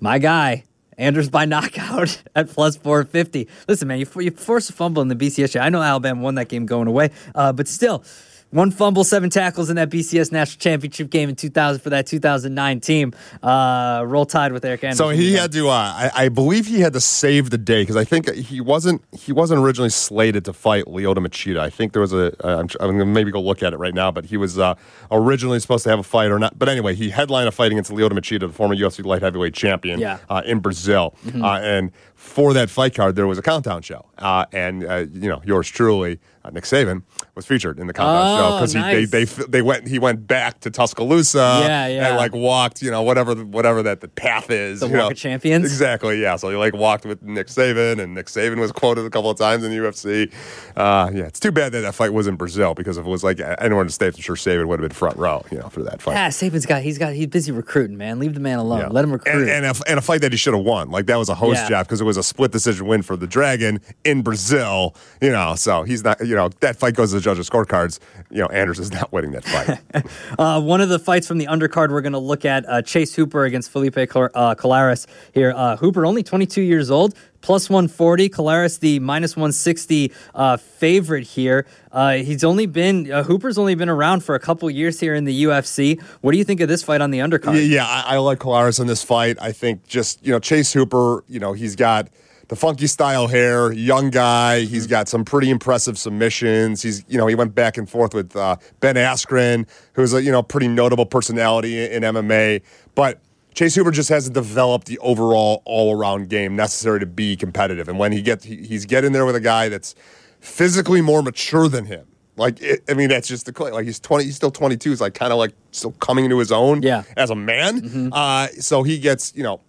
my 0.00 0.18
guy, 0.18 0.64
Anders 0.98 1.30
by 1.30 1.44
knockout 1.46 2.22
at 2.34 2.50
plus 2.50 2.76
450. 2.76 3.48
Listen, 3.68 3.88
man, 3.88 3.98
you, 3.98 4.06
you 4.16 4.30
force 4.32 4.68
a 4.68 4.72
fumble 4.72 5.00
in 5.00 5.08
the 5.08 5.16
BCS. 5.16 5.58
I 5.58 5.70
know 5.70 5.80
Alabama 5.80 6.20
won 6.20 6.34
that 6.34 6.48
game 6.48 6.66
going 6.66 6.88
away, 6.88 7.10
uh, 7.34 7.52
but 7.52 7.68
still, 7.68 8.04
one 8.50 8.70
fumble, 8.70 9.04
seven 9.04 9.30
tackles 9.30 9.70
in 9.70 9.76
that 9.76 9.90
BCS 9.90 10.32
national 10.32 10.58
championship 10.58 11.10
game 11.10 11.28
in 11.28 11.36
2000 11.36 11.80
for 11.80 11.90
that 11.90 12.06
2009 12.06 12.80
team. 12.80 13.12
Uh, 13.42 14.02
roll 14.06 14.26
tide 14.26 14.52
with 14.52 14.62
Eryk 14.64 14.82
Anders. 14.84 14.98
So 14.98 15.10
he 15.10 15.34
had 15.34 15.52
to. 15.52 15.68
Uh, 15.68 15.72
I, 15.72 16.10
I 16.14 16.28
believe 16.28 16.66
he 16.66 16.80
had 16.80 16.92
to 16.94 17.00
save 17.00 17.50
the 17.50 17.58
day 17.58 17.82
because 17.82 17.96
I 17.96 18.04
think 18.04 18.28
he 18.34 18.60
wasn't. 18.60 19.02
He 19.12 19.32
wasn't 19.32 19.60
originally 19.60 19.90
slated 19.90 20.44
to 20.46 20.52
fight 20.52 20.84
Lyoto 20.86 21.18
Machida. 21.18 21.60
I 21.60 21.70
think 21.70 21.92
there 21.92 22.02
was 22.02 22.12
a. 22.12 22.32
Uh, 22.44 22.58
I'm, 22.60 22.68
I'm 22.80 22.98
gonna 22.98 23.06
maybe 23.06 23.30
go 23.30 23.40
look 23.40 23.62
at 23.62 23.72
it 23.72 23.76
right 23.78 23.94
now, 23.94 24.10
but 24.10 24.24
he 24.24 24.36
was 24.36 24.58
uh, 24.58 24.74
originally 25.10 25.60
supposed 25.60 25.84
to 25.84 25.90
have 25.90 25.98
a 25.98 26.02
fight 26.04 26.30
or 26.30 26.38
not. 26.38 26.58
But 26.58 26.68
anyway, 26.68 26.94
he 26.94 27.10
headlined 27.10 27.48
a 27.48 27.52
fight 27.52 27.72
against 27.72 27.90
Lyoto 27.90 28.12
Machida, 28.12 28.40
the 28.40 28.48
former 28.48 28.74
UFC 28.74 29.04
light 29.04 29.22
heavyweight 29.22 29.54
champion, 29.54 30.00
Yeah. 30.00 30.18
uh, 30.28 30.42
in 30.44 30.58
Brazil. 30.60 31.14
Uh, 31.34 31.60
and 31.62 31.92
for 32.20 32.52
that 32.52 32.68
fight 32.68 32.94
card, 32.94 33.16
there 33.16 33.26
was 33.26 33.38
a 33.38 33.42
countdown 33.42 33.80
show, 33.80 34.04
uh, 34.18 34.44
and 34.52 34.84
uh, 34.84 35.06
you 35.10 35.28
know 35.28 35.40
yours 35.44 35.66
truly, 35.68 36.20
uh, 36.44 36.50
Nick 36.50 36.64
Saban, 36.64 37.02
was 37.34 37.46
featured 37.46 37.78
in 37.78 37.86
the 37.86 37.94
countdown 37.94 38.38
show 38.38 38.44
Oh, 38.54 38.58
because 38.58 38.74
nice. 38.74 39.10
they 39.10 39.24
they 39.24 39.44
they 39.46 39.62
went 39.62 39.88
he 39.88 39.98
went 39.98 40.26
back 40.26 40.60
to 40.60 40.70
Tuscaloosa 40.70 41.38
Yeah, 41.62 41.86
yeah. 41.86 42.08
and 42.08 42.16
like 42.18 42.34
walked 42.34 42.82
you 42.82 42.90
know 42.90 43.00
whatever 43.02 43.34
whatever 43.34 43.82
that 43.84 44.00
the 44.02 44.08
path 44.08 44.50
is 44.50 44.80
The 44.80 44.86
you 44.88 44.92
Walk 44.92 45.00
know. 45.00 45.08
of 45.12 45.16
Champions? 45.16 45.64
exactly 45.64 46.20
yeah 46.20 46.36
so 46.36 46.50
he 46.50 46.56
like 46.56 46.74
walked 46.74 47.06
with 47.06 47.22
Nick 47.22 47.46
Saban 47.46 47.98
and 48.00 48.14
Nick 48.14 48.26
Saban 48.26 48.58
was 48.60 48.70
quoted 48.72 49.06
a 49.06 49.10
couple 49.10 49.30
of 49.30 49.38
times 49.38 49.64
in 49.64 49.70
the 49.70 49.78
UFC 49.78 50.30
uh, 50.76 51.10
yeah 51.14 51.24
it's 51.24 51.40
too 51.40 51.50
bad 51.52 51.72
that 51.72 51.80
that 51.80 51.94
fight 51.94 52.12
was 52.12 52.26
in 52.26 52.36
Brazil 52.36 52.74
because 52.74 52.98
if 52.98 53.06
it 53.06 53.08
was 53.10 53.24
like 53.24 53.40
anywhere 53.58 53.80
in 53.82 53.86
the 53.86 53.92
states 53.92 54.16
I'm 54.16 54.22
sure 54.22 54.36
Saban 54.36 54.66
would 54.68 54.78
have 54.80 54.88
been 54.88 54.94
front 54.94 55.16
row 55.16 55.42
you 55.50 55.58
know 55.58 55.68
for 55.70 55.82
that 55.84 56.02
fight 56.02 56.12
Yeah, 56.12 56.28
Saban's 56.28 56.66
got, 56.66 56.82
he's 56.82 56.98
got, 56.98 57.14
he's 57.14 57.26
busy 57.28 57.50
recruiting, 57.52 57.96
man. 57.96 58.18
Leave 58.18 58.34
the 58.34 58.40
man 58.40 58.58
alone. 58.58 58.80
Yeah. 58.80 58.88
Let 58.88 59.04
him 59.04 59.12
recruit. 59.12 59.40
And, 59.42 59.48
and, 59.50 59.66
a, 59.66 59.74
and 59.88 59.98
a 59.98 60.02
fight 60.02 60.20
that 60.22 60.32
he 60.32 60.36
should 60.38 60.54
have 60.54 60.64
won. 60.64 60.90
Like 60.90 61.06
that 61.06 61.16
was 61.16 61.28
a 61.28 61.34
host 61.34 61.60
Yeah. 61.62 61.68
job 61.68 61.86
because 61.86 62.00
it 62.00 62.04
was 62.04 62.09
a 62.16 62.22
split 62.22 62.52
decision 62.52 62.86
win 62.86 63.02
for 63.02 63.16
the 63.16 63.26
Dragon 63.26 63.80
in 64.04 64.22
Brazil. 64.22 64.94
You 65.20 65.30
know, 65.30 65.54
so 65.54 65.82
he's 65.82 66.04
not. 66.04 66.20
You 66.20 66.34
know, 66.34 66.48
that 66.60 66.76
fight 66.76 66.94
goes 66.94 67.10
to 67.10 67.16
the 67.16 67.20
judges' 67.20 67.48
scorecards. 67.48 67.98
You 68.30 68.40
know, 68.40 68.46
Anders 68.46 68.78
is 68.78 68.92
not 68.92 69.12
winning 69.12 69.32
that 69.32 69.44
fight. 69.44 69.78
Uh, 70.38 70.60
one 70.60 70.80
of 70.80 70.88
the 70.88 70.98
fights 70.98 71.26
from 71.26 71.38
the 71.38 71.46
undercard 71.46 71.90
we're 71.90 72.00
going 72.00 72.12
to 72.12 72.18
look 72.18 72.44
at 72.44 72.66
uh, 72.68 72.80
Chase 72.82 73.14
Hooper 73.14 73.44
against 73.44 73.70
Felipe 73.70 74.08
Col- 74.08 74.28
uh, 74.34 74.54
Colares 74.54 75.06
here. 75.32 75.52
Uh, 75.54 75.76
Hooper 75.76 76.06
only 76.06 76.22
22 76.22 76.62
years 76.62 76.90
old, 76.90 77.14
plus 77.40 77.68
140. 77.68 78.28
Colares 78.28 78.80
the 78.80 78.98
minus 79.00 79.36
160 79.36 80.12
uh, 80.34 80.56
favorite 80.56 81.24
here. 81.24 81.66
Uh, 81.92 82.14
he's 82.14 82.44
only 82.44 82.66
been 82.66 83.10
uh, 83.10 83.22
Hooper's 83.24 83.58
only 83.58 83.74
been 83.74 83.88
around 83.88 84.24
for 84.24 84.34
a 84.34 84.40
couple 84.40 84.70
years 84.70 85.00
here 85.00 85.14
in 85.14 85.24
the 85.24 85.44
UFC. 85.44 86.00
What 86.20 86.32
do 86.32 86.38
you 86.38 86.44
think 86.44 86.60
of 86.60 86.68
this 86.68 86.82
fight 86.82 87.00
on 87.00 87.10
the 87.10 87.18
undercard? 87.18 87.54
Yeah, 87.54 87.60
yeah, 87.60 87.86
I, 87.86 88.14
I 88.14 88.18
like 88.18 88.38
Colares 88.38 88.80
in 88.80 88.86
this 88.86 89.02
fight. 89.02 89.38
I 89.40 89.52
think 89.52 89.86
just 89.86 90.24
you 90.24 90.32
know 90.32 90.38
Chase 90.38 90.72
Hooper. 90.72 91.24
You 91.28 91.40
know 91.40 91.52
he's 91.52 91.76
got 91.76 92.08
the 92.50 92.56
funky 92.56 92.88
style 92.88 93.28
hair, 93.28 93.72
young 93.72 94.10
guy. 94.10 94.62
He's 94.62 94.88
got 94.88 95.08
some 95.08 95.24
pretty 95.24 95.50
impressive 95.50 95.96
submissions. 95.96 96.82
He's 96.82 97.04
you 97.08 97.16
know 97.16 97.26
he 97.26 97.34
went 97.34 97.54
back 97.54 97.78
and 97.78 97.88
forth 97.88 98.12
with 98.12 98.34
uh, 98.36 98.56
Ben 98.80 98.96
Askren, 98.96 99.66
who's 99.94 100.12
a 100.12 100.22
you 100.22 100.32
know 100.32 100.42
pretty 100.42 100.68
notable 100.68 101.06
personality 101.06 101.82
in, 101.82 102.04
in 102.04 102.14
MMA, 102.14 102.62
but. 102.94 103.20
Chase 103.54 103.74
Hooper 103.74 103.90
just 103.90 104.08
hasn't 104.08 104.34
developed 104.34 104.86
the 104.86 104.98
overall 105.00 105.62
all-around 105.64 106.28
game 106.28 106.54
necessary 106.56 107.00
to 107.00 107.06
be 107.06 107.36
competitive, 107.36 107.88
and 107.88 107.98
when 107.98 108.12
he 108.12 108.22
gets, 108.22 108.44
he, 108.44 108.56
he's 108.56 108.86
getting 108.86 109.12
there 109.12 109.26
with 109.26 109.36
a 109.36 109.40
guy 109.40 109.68
that's 109.68 109.94
physically 110.40 111.00
more 111.00 111.22
mature 111.22 111.68
than 111.68 111.84
him. 111.86 112.06
Like, 112.36 112.60
it, 112.62 112.82
I 112.88 112.94
mean, 112.94 113.08
that's 113.10 113.28
just 113.28 113.44
the 113.46 113.52
cl- 113.56 113.72
like 113.74 113.84
he's 113.84 114.00
twenty, 114.00 114.24
he's 114.24 114.36
still 114.36 114.50
twenty 114.50 114.76
two. 114.76 114.90
He's 114.90 115.00
like 115.00 115.14
kind 115.14 115.32
of 115.32 115.38
like 115.38 115.52
still 115.72 115.92
coming 115.92 116.24
into 116.24 116.38
his 116.38 116.50
own 116.52 116.82
Yeah. 116.82 117.02
as 117.16 117.28
a 117.30 117.34
man. 117.34 118.10
Uh, 118.12 118.46
so 118.58 118.82
he 118.82 118.98
gets, 118.98 119.34
you 119.36 119.42
know, 119.42 119.60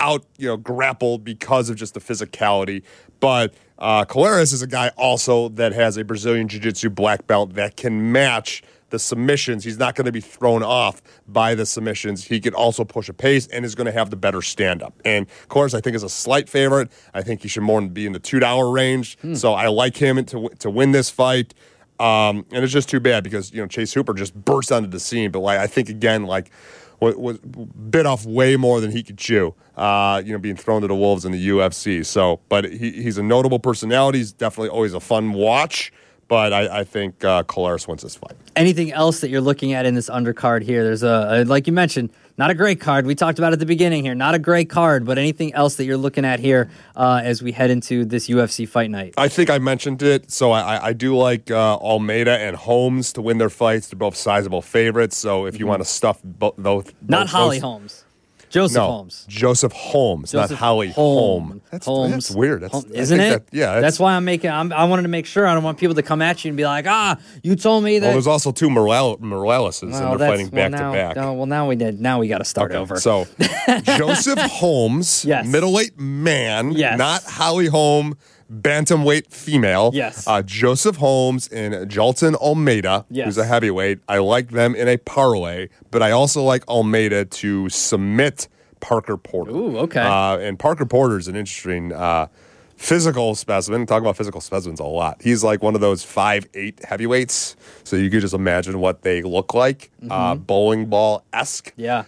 out, 0.00 0.24
you 0.36 0.46
know, 0.46 0.56
grappled 0.58 1.24
because 1.24 1.70
of 1.70 1.76
just 1.76 1.94
the 1.94 2.00
physicality. 2.00 2.82
But 3.20 3.54
uh, 3.78 4.04
Colares 4.04 4.52
is 4.52 4.60
a 4.60 4.66
guy 4.66 4.88
also 4.98 5.48
that 5.50 5.72
has 5.72 5.96
a 5.96 6.04
Brazilian 6.04 6.48
Jiu 6.48 6.60
Jitsu 6.60 6.90
black 6.90 7.26
belt 7.26 7.54
that 7.54 7.76
can 7.76 8.12
match 8.12 8.62
the 8.90 8.98
submissions. 8.98 9.64
He's 9.64 9.78
not 9.78 9.94
going 9.94 10.06
to 10.06 10.12
be 10.12 10.20
thrown 10.20 10.62
off 10.62 11.00
by 11.26 11.54
the 11.54 11.66
submissions. 11.66 12.24
He 12.24 12.40
can 12.40 12.54
also 12.54 12.84
push 12.84 13.08
a 13.08 13.14
pace 13.14 13.46
and 13.48 13.64
is 13.64 13.74
going 13.74 13.86
to 13.86 13.92
have 13.92 14.10
the 14.10 14.16
better 14.16 14.42
stand 14.42 14.82
up. 14.82 14.94
And 15.04 15.26
Colares, 15.48 15.74
I 15.74 15.80
think, 15.80 15.96
is 15.96 16.02
a 16.02 16.08
slight 16.08 16.48
favorite. 16.48 16.90
I 17.14 17.22
think 17.22 17.42
he 17.42 17.48
should 17.48 17.62
more 17.62 17.80
be 17.80 18.06
in 18.06 18.12
the 18.12 18.18
two 18.18 18.40
dollar 18.40 18.70
range. 18.70 19.16
So 19.34 19.54
I 19.54 19.68
like 19.68 19.96
him 19.96 20.24
to 20.26 20.48
to 20.58 20.70
win 20.70 20.92
this 20.92 21.10
fight. 21.10 21.54
Um, 21.98 22.46
and 22.50 22.64
it's 22.64 22.72
just 22.72 22.88
too 22.88 23.00
bad 23.00 23.24
because 23.24 23.52
you 23.52 23.60
know 23.60 23.66
Chase 23.66 23.92
Hooper 23.92 24.14
just 24.14 24.34
burst 24.34 24.72
onto 24.72 24.88
the 24.88 25.00
scene. 25.00 25.30
But 25.30 25.40
like 25.40 25.58
I 25.58 25.66
think 25.66 25.88
again, 25.88 26.24
like 26.24 26.50
was, 27.00 27.16
was 27.16 27.38
bit 27.38 28.06
off 28.06 28.24
way 28.24 28.56
more 28.56 28.80
than 28.80 28.90
he 28.90 29.02
could 29.02 29.18
chew. 29.18 29.54
Uh, 29.76 30.22
you 30.24 30.32
know, 30.32 30.38
being 30.38 30.56
thrown 30.56 30.82
to 30.82 30.88
the 30.88 30.94
wolves 30.94 31.24
in 31.24 31.32
the 31.32 31.48
UFC. 31.48 32.04
So, 32.04 32.40
but 32.48 32.66
he, 32.66 32.90
he's 33.02 33.16
a 33.18 33.22
notable 33.22 33.58
personality. 33.58 34.18
He's 34.18 34.32
definitely 34.32 34.68
always 34.68 34.92
a 34.92 35.00
fun 35.00 35.32
watch. 35.32 35.92
But 36.30 36.52
I, 36.52 36.78
I 36.80 36.84
think 36.84 37.24
uh, 37.24 37.42
Colares 37.42 37.88
wins 37.88 38.02
this 38.04 38.14
fight. 38.14 38.36
Anything 38.54 38.92
else 38.92 39.20
that 39.20 39.30
you're 39.30 39.40
looking 39.40 39.72
at 39.72 39.84
in 39.84 39.96
this 39.96 40.08
undercard 40.08 40.62
here? 40.62 40.84
There's 40.84 41.02
a, 41.02 41.42
a 41.42 41.44
like 41.44 41.66
you 41.66 41.72
mentioned, 41.72 42.10
not 42.38 42.50
a 42.50 42.54
great 42.54 42.80
card. 42.80 43.04
We 43.04 43.16
talked 43.16 43.40
about 43.40 43.52
at 43.52 43.58
the 43.58 43.66
beginning 43.66 44.04
here, 44.04 44.14
not 44.14 44.36
a 44.36 44.38
great 44.38 44.70
card, 44.70 45.04
but 45.04 45.18
anything 45.18 45.52
else 45.54 45.74
that 45.74 45.86
you're 45.86 45.96
looking 45.96 46.24
at 46.24 46.38
here 46.38 46.70
uh, 46.94 47.20
as 47.24 47.42
we 47.42 47.50
head 47.50 47.72
into 47.72 48.04
this 48.04 48.28
UFC 48.28 48.68
fight 48.68 48.90
night? 48.92 49.14
I 49.18 49.26
think 49.26 49.50
I 49.50 49.58
mentioned 49.58 50.02
it. 50.04 50.30
So 50.30 50.52
I, 50.52 50.76
I- 50.76 50.86
I 50.90 50.92
do 50.92 51.16
like 51.16 51.50
uh, 51.50 51.74
Almeida 51.78 52.38
and 52.38 52.54
Holmes 52.54 53.12
to 53.14 53.22
win 53.22 53.38
their 53.38 53.50
fights. 53.50 53.88
They're 53.88 53.98
both 53.98 54.14
sizable 54.14 54.62
favorites. 54.62 55.16
So 55.18 55.46
if 55.46 55.58
you 55.58 55.66
want 55.66 55.82
to 55.82 55.84
stuff 55.88 56.20
bo- 56.22 56.54
both, 56.56 56.86
Mm-hmm. 56.94 57.06
Not 57.10 57.26
both 57.26 57.30
Holly 57.32 57.56
those- 57.56 57.62
Holmes. 57.62 58.04
Joseph 58.50 58.76
no, 58.76 58.86
Holmes. 58.86 59.24
Joseph 59.28 59.72
Holmes, 59.72 60.32
Joseph 60.32 60.50
not 60.50 60.58
Holly 60.58 60.90
Holm. 60.90 61.44
Holm. 61.48 61.62
That's, 61.70 61.86
Holmes. 61.86 62.12
that's 62.12 62.30
weird. 62.32 62.62
That's, 62.62 62.72
Holm- 62.72 62.84
I 62.94 62.98
isn't 62.98 63.20
it? 63.20 63.30
that- 63.30 63.56
yeah, 63.56 63.80
that's, 63.80 63.98
why 63.98 64.14
I'm 64.14 64.24
making. 64.24 64.50
I'm, 64.50 64.72
I 64.72 64.84
wanted 64.84 65.02
to 65.02 65.08
make 65.08 65.24
sure. 65.26 65.46
I 65.46 65.54
don't 65.54 65.62
want 65.62 65.78
people 65.78 65.94
to 65.94 66.02
come 66.02 66.20
at 66.20 66.44
you 66.44 66.48
and 66.50 66.56
be 66.56 66.64
like, 66.64 66.86
"Ah, 66.88 67.16
you 67.42 67.56
told 67.56 67.84
me 67.84 67.98
that." 67.98 68.06
Well, 68.06 68.12
there's 68.14 68.26
also 68.26 68.52
two 68.52 68.68
Morale, 68.68 69.16
Moraleses, 69.18 69.92
Well, 69.92 70.02
and 70.02 70.10
they're 70.10 70.18
that's- 70.18 70.30
fighting 70.30 70.50
well, 70.50 70.70
back 70.70 70.80
now, 70.80 70.92
to 70.92 70.98
back. 70.98 71.16
Oh, 71.16 71.32
well, 71.34 71.46
now 71.46 71.68
we 71.68 71.76
did. 71.76 72.00
Now 72.00 72.18
we 72.18 72.28
got 72.28 72.38
to 72.38 72.44
start 72.44 72.72
over. 72.72 72.98
So, 73.00 73.26
Joseph 73.84 74.38
Holmes, 74.40 75.24
Yes. 75.24 75.46
middleweight 75.46 75.98
man, 75.98 76.72
Yes. 76.72 76.98
not 76.98 77.22
Holly 77.24 77.66
Holm, 77.66 78.16
bantamweight 78.50 79.32
female. 79.32 79.90
Yes. 79.94 80.26
Uh, 80.26 80.42
Joseph 80.42 80.96
Holmes 80.96 81.48
and 81.48 81.74
Jailton 81.90 82.34
Almeida, 82.34 83.04
Yes. 83.10 83.26
who's 83.26 83.38
a 83.38 83.44
heavyweight. 83.44 84.00
I 84.08 84.18
like 84.18 84.50
them 84.50 84.74
in 84.74 84.88
a 84.88 84.96
parlay, 84.96 85.68
but 85.90 86.02
I 86.02 86.10
also 86.10 86.42
like 86.42 86.66
Almeida 86.68 87.24
to 87.24 87.68
submit 87.68 88.48
Parker 88.80 89.16
Porter. 89.16 89.50
Ooh, 89.52 89.78
okay. 89.78 90.00
Uh, 90.00 90.38
and 90.38 90.58
Parker 90.58 90.86
Porter 90.86 91.18
is 91.18 91.28
an 91.28 91.36
interesting 91.36 91.92
uh, 91.92 92.26
physical 92.76 93.34
specimen. 93.34 93.84
Talk 93.86 94.00
about 94.00 94.16
physical 94.16 94.40
specimens 94.40 94.80
a 94.80 94.84
lot. 94.84 95.20
He's 95.22 95.44
like 95.44 95.62
one 95.62 95.74
of 95.74 95.80
those 95.82 96.02
five 96.02 96.48
eight 96.54 96.82
heavyweights, 96.84 97.56
so 97.84 97.94
you 97.96 98.08
could 98.10 98.22
just 98.22 98.32
imagine 98.34 98.80
what 98.80 99.02
they 99.02 99.22
look 99.22 99.52
like, 99.54 99.90
uh, 100.08 100.34
bowling 100.34 100.86
ball 100.86 101.24
esque. 101.32 101.74
Mm-hmm. 101.76 101.80
yeah, 101.82 102.04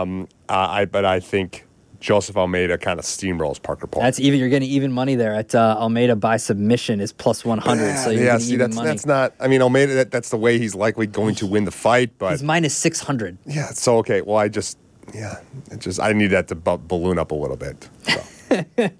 Um, 0.00 0.28
uh, 0.48 0.52
I 0.70 0.84
but 0.84 1.04
I 1.04 1.18
think 1.18 1.66
Joseph 2.02 2.36
Almeida 2.36 2.76
kind 2.76 2.98
of 2.98 3.04
steamrolls 3.04 3.62
Parker 3.62 3.86
Porter. 3.86 4.04
that's 4.06 4.18
even. 4.18 4.40
You're 4.40 4.48
getting 4.48 4.68
even 4.68 4.92
money 4.92 5.14
there 5.14 5.34
at 5.34 5.54
uh, 5.54 5.76
Almeida 5.78 6.16
by 6.16 6.36
submission 6.36 7.00
is 7.00 7.12
plus 7.12 7.44
100. 7.44 7.96
so 7.96 8.10
you're 8.10 8.20
yeah, 8.20 8.32
getting 8.32 8.40
see, 8.40 8.52
even 8.54 8.58
that's 8.70 8.76
money. 8.76 8.88
that's 8.88 9.06
not. 9.06 9.34
I 9.38 9.46
mean, 9.48 9.62
Almeida. 9.62 9.94
That, 9.94 10.10
that's 10.10 10.30
the 10.30 10.36
way 10.36 10.58
he's 10.58 10.74
likely 10.74 11.06
going 11.06 11.36
to 11.36 11.46
win 11.46 11.64
the 11.64 11.70
fight. 11.70 12.10
But 12.18 12.32
He's 12.32 12.42
minus 12.42 12.74
600. 12.76 13.38
yeah, 13.46 13.66
so 13.68 13.98
okay. 13.98 14.20
Well, 14.20 14.36
I 14.36 14.48
just 14.48 14.78
yeah, 15.14 15.40
it 15.70 15.78
just 15.78 16.00
I 16.00 16.12
need 16.12 16.28
that 16.28 16.48
to 16.48 16.54
bu- 16.56 16.78
balloon 16.78 17.18
up 17.18 17.30
a 17.30 17.34
little 17.36 17.56
bit. 17.56 17.88
So. 18.02 18.22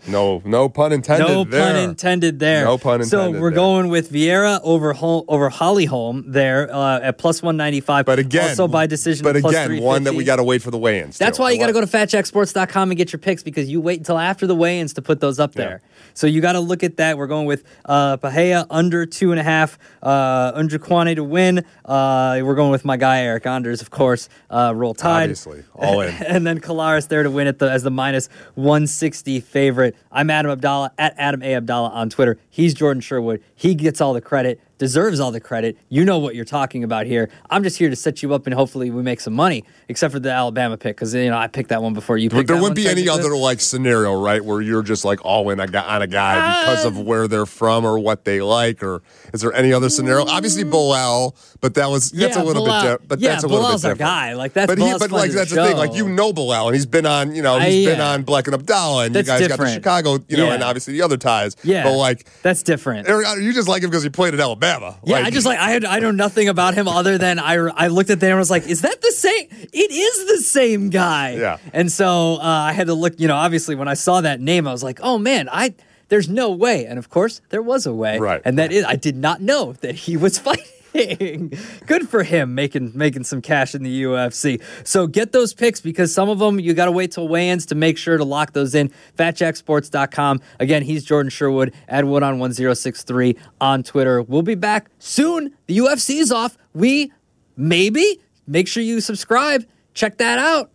no, 0.08 0.42
no 0.44 0.68
pun 0.68 0.92
intended. 0.92 1.28
No 1.28 1.44
there. 1.44 1.72
pun 1.72 1.76
intended 1.90 2.38
there. 2.38 2.64
No 2.64 2.78
pun 2.78 3.00
intended. 3.02 3.10
So 3.10 3.30
we're 3.40 3.50
there. 3.50 3.56
going 3.56 3.88
with 3.88 4.10
Vieira 4.12 4.60
over 4.62 4.92
Hol- 4.92 5.24
over 5.28 5.48
Holly 5.48 5.84
Holm 5.84 6.24
there 6.26 6.72
uh, 6.74 7.00
at 7.00 7.18
plus 7.18 7.42
195. 7.42 8.06
But 8.06 8.18
again, 8.18 8.50
also 8.50 8.68
by 8.68 8.86
decision. 8.86 9.24
But 9.24 9.36
again, 9.36 9.80
one 9.80 10.04
that 10.04 10.14
we 10.14 10.24
got 10.24 10.36
to 10.36 10.44
wait 10.44 10.62
for 10.62 10.70
the 10.70 10.78
weigh-ins. 10.78 11.18
That's 11.18 11.38
why 11.38 11.50
you 11.50 11.58
got 11.58 11.66
to 11.68 11.72
go 11.72 11.80
to 11.80 11.86
fatjacksports.com 11.86 12.90
and 12.90 12.98
get 12.98 13.12
your 13.12 13.20
picks 13.20 13.42
because 13.42 13.68
you 13.70 13.80
wait 13.80 13.98
until 13.98 14.18
after 14.18 14.46
the 14.46 14.54
weigh-ins 14.56 14.94
to 14.94 15.02
put 15.02 15.20
those 15.20 15.38
up 15.38 15.54
Yeah. 15.54 15.64
there. 15.64 15.82
So 16.14 16.26
you 16.26 16.40
got 16.42 16.52
to 16.52 16.60
look 16.60 16.82
at 16.82 16.98
that. 16.98 17.16
We're 17.16 17.26
going 17.26 17.46
with 17.46 17.64
uh, 17.86 18.18
Pereira 18.18 18.66
under 18.68 19.06
two 19.06 19.30
and 19.30 19.40
a 19.40 19.42
half, 19.42 19.78
uh, 20.02 20.52
Njokuani 20.60 21.14
to 21.16 21.24
win. 21.24 21.64
Uh, 21.84 22.40
we're 22.42 22.54
going 22.54 22.70
with 22.70 22.84
my 22.84 22.96
guy 22.98 23.20
Eryk 23.22 23.46
Anders, 23.46 23.80
of 23.80 23.90
course. 23.90 24.28
Uh, 24.50 24.72
roll 24.76 24.92
tide, 24.94 25.22
Obviously, 25.24 25.62
all 25.74 26.00
in. 26.02 26.14
and 26.26 26.46
then 26.46 26.60
Colares 26.60 27.08
there 27.08 27.22
to 27.22 27.30
win 27.30 27.46
at 27.46 27.58
the, 27.58 27.70
as 27.70 27.82
the 27.82 27.90
minus 27.90 28.28
160 28.56 29.40
favorite. 29.42 29.94
I'm 30.10 30.30
Adam 30.30 30.58
Abdalla 30.58 30.90
at 30.98 31.14
Adam 31.18 31.42
A 31.42 31.52
Abdalla 31.60 31.90
on 31.90 32.08
Twitter. 32.08 32.38
He's 32.48 32.74
Jordan 32.74 33.00
Sherwood. 33.00 33.42
He 33.54 33.74
gets 33.74 34.00
all 34.00 34.12
the 34.14 34.20
credit, 34.20 34.60
deserves 34.82 35.20
all 35.20 35.30
the 35.30 35.38
credit. 35.38 35.78
You 35.90 36.04
know 36.04 36.18
what 36.18 36.34
you're 36.34 36.44
talking 36.44 36.82
about 36.82 37.06
here. 37.06 37.30
I'm 37.48 37.62
just 37.62 37.78
here 37.78 37.88
to 37.88 37.94
set 37.94 38.20
you 38.20 38.34
up 38.34 38.48
and 38.48 38.54
hopefully 38.54 38.90
we 38.90 39.00
make 39.00 39.20
some 39.20 39.32
money. 39.32 39.62
Except 39.88 40.12
for 40.12 40.18
the 40.18 40.32
Alabama 40.32 40.76
pick 40.76 40.96
because 40.96 41.14
you 41.14 41.30
know 41.30 41.36
I 41.38 41.46
picked 41.46 41.68
that 41.68 41.82
one 41.82 41.94
before 41.94 42.16
you. 42.18 42.28
Picked 42.30 42.40
it. 42.40 42.46
But 42.48 42.52
there 42.54 42.60
wouldn't 42.60 42.74
be 42.76 42.88
any 42.88 43.08
other 43.08 43.36
like 43.36 43.60
scenario, 43.60 44.20
right, 44.20 44.44
where 44.44 44.60
you're 44.60 44.82
just 44.82 45.04
like 45.04 45.24
all 45.24 45.50
in 45.50 45.60
a 45.60 45.68
guy, 45.68 45.84
on 45.96 46.02
a 46.02 46.06
guy 46.08 46.34
uh, 46.38 46.60
because 46.62 46.84
of 46.84 46.98
where 46.98 47.28
they're 47.28 47.46
from 47.46 47.84
or 47.84 47.96
what 48.00 48.24
they 48.24 48.40
like, 48.42 48.82
or 48.82 49.02
is 49.32 49.40
there 49.42 49.52
any 49.52 49.72
other 49.72 49.88
scenario? 49.88 50.24
Obviously, 50.26 50.64
mm. 50.64 50.70
Bilal, 50.72 51.36
but 51.60 51.74
that 51.74 51.88
was 51.90 52.10
that's 52.10 52.36
Yeah, 52.36 52.42
a 52.42 52.44
little 52.44 52.64
Bilal- 52.64 52.82
bit, 52.82 53.00
di- 53.02 53.06
but 53.06 53.20
yeah, 53.20 53.28
that's 53.30 53.44
a 53.44 53.48
little 53.48 53.62
Bilal's 53.64 53.82
bit 53.82 53.88
different. 53.90 54.08
guy. 54.08 54.32
Like, 54.34 54.52
that's 54.54 54.66
but 54.66 54.78
he, 54.78 54.92
but 54.98 55.10
like 55.12 55.30
that's 55.30 55.50
the 55.50 55.64
thing. 55.64 55.76
Like 55.76 55.94
you 55.94 56.08
know 56.08 56.32
Bilal, 56.32 56.68
and 56.68 56.74
he's 56.74 56.86
been 56.86 57.06
on, 57.06 57.34
you 57.34 57.42
know, 57.42 57.56
I- 57.56 57.68
he's 57.70 57.86
been 57.86 58.00
uh, 58.00 58.06
on 58.14 58.22
Black 58.24 58.48
and 58.48 58.56
Abdalla, 58.56 59.06
and 59.06 59.14
That's 59.14 59.28
you 59.28 59.38
guys 59.38 59.48
got 59.48 59.58
the. 59.58 59.72
Chicago, 59.74 60.18
you 60.28 60.36
know, 60.38 60.46
Yeah. 60.46 60.54
and 60.54 60.62
obviously 60.64 60.94
the 60.94 61.02
other 61.02 61.16
ties. 61.18 61.54
Yeah, 61.62 61.84
but 61.84 61.96
like. 61.96 62.26
that's 62.42 62.62
different. 62.62 63.06
You 63.08 63.52
just 63.52 63.68
like 63.68 63.82
him 63.82 63.90
because 63.90 64.02
he 64.02 64.08
played 64.08 64.32
at 64.34 64.40
Alabama. 64.40 64.71
Yeah, 65.04 65.16
I 65.16 65.30
just 65.30 65.46
like 65.46 65.58
I 65.58 65.70
had 65.70 65.84
I 65.84 65.98
know 65.98 66.10
nothing 66.10 66.48
about 66.48 66.74
him 66.74 66.88
other 66.88 67.18
than 67.18 67.38
I 67.38 67.54
I 67.54 67.88
looked 67.88 68.10
at 68.10 68.20
them 68.20 68.30
and 68.30 68.38
was 68.38 68.50
like, 68.50 68.66
is 68.66 68.82
that 68.82 69.00
the 69.00 69.12
same? 69.12 69.48
It 69.50 69.90
is 69.90 70.26
the 70.26 70.42
same 70.42 70.90
guy. 70.90 71.34
Yeah. 71.36 71.58
And 71.72 71.90
so 71.90 72.36
uh, 72.36 72.40
I 72.42 72.72
had 72.72 72.86
to 72.88 72.94
look. 72.94 73.18
You 73.18 73.28
know, 73.28 73.36
obviously 73.36 73.74
when 73.74 73.88
I 73.88 73.94
saw 73.94 74.20
that 74.20 74.40
name, 74.40 74.66
I 74.66 74.72
was 74.72 74.82
like, 74.82 75.00
oh 75.02 75.18
man, 75.18 75.48
I 75.50 75.74
there's 76.08 76.28
no 76.28 76.50
way. 76.50 76.86
And 76.86 76.98
of 76.98 77.08
course 77.10 77.40
there 77.50 77.62
was 77.62 77.86
a 77.86 77.94
way. 77.94 78.18
Right. 78.18 78.42
And 78.44 78.58
that 78.58 78.72
is 78.72 78.84
I 78.84 78.96
did 78.96 79.16
not 79.16 79.40
know 79.40 79.72
that 79.80 79.94
he 79.94 80.16
was 80.16 80.38
fighting. 80.46 80.64
Good 80.92 82.08
for 82.08 82.22
him 82.22 82.54
making 82.54 82.92
making 82.94 83.24
some 83.24 83.40
cash 83.40 83.74
in 83.74 83.82
the 83.82 84.02
UFC. 84.02 84.62
So 84.86 85.06
get 85.06 85.32
those 85.32 85.54
picks 85.54 85.80
because 85.80 86.12
some 86.12 86.28
of 86.28 86.38
them 86.38 86.60
you 86.60 86.74
got 86.74 86.86
to 86.86 86.92
wait 86.92 87.12
till 87.12 87.28
weigh-ins 87.28 87.66
to 87.66 87.74
make 87.74 87.96
sure 87.98 88.16
to 88.16 88.24
lock 88.24 88.52
those 88.52 88.74
in. 88.74 88.90
FatJackSports.com. 89.18 90.40
Again, 90.60 90.82
he's 90.82 91.04
Jordan 91.04 91.30
Sherwood. 91.30 91.74
at 91.88 92.04
Wood 92.04 92.22
on 92.22 92.38
1063 92.38 93.36
on 93.60 93.82
Twitter. 93.82 94.22
We'll 94.22 94.42
be 94.42 94.54
back 94.54 94.90
soon. 94.98 95.54
The 95.66 95.78
UFC's 95.78 96.30
off. 96.30 96.56
We 96.74 97.12
maybe 97.56 98.20
make 98.46 98.68
sure 98.68 98.82
you 98.82 99.00
subscribe. 99.00 99.64
Check 99.94 100.18
that 100.18 100.38
out 100.38 100.70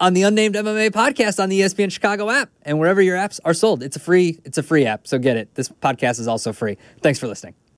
on 0.00 0.14
the 0.14 0.22
Unnamed 0.22 0.56
MMA 0.56 0.90
podcast 0.90 1.40
on 1.42 1.48
the 1.48 1.60
ESPN 1.60 1.90
Chicago 1.90 2.28
app 2.28 2.50
and 2.62 2.78
wherever 2.78 3.00
your 3.00 3.16
apps 3.16 3.38
are 3.44 3.54
sold. 3.54 3.82
It's 3.82 3.96
a 3.96 4.00
free 4.00 4.40
it's 4.44 4.58
a 4.58 4.62
free 4.62 4.84
app, 4.84 5.06
so 5.06 5.18
get 5.18 5.36
it. 5.36 5.54
This 5.54 5.68
podcast 5.68 6.18
is 6.18 6.28
also 6.28 6.52
free. 6.52 6.76
Thanks 7.00 7.18
for 7.18 7.28
listening. 7.28 7.54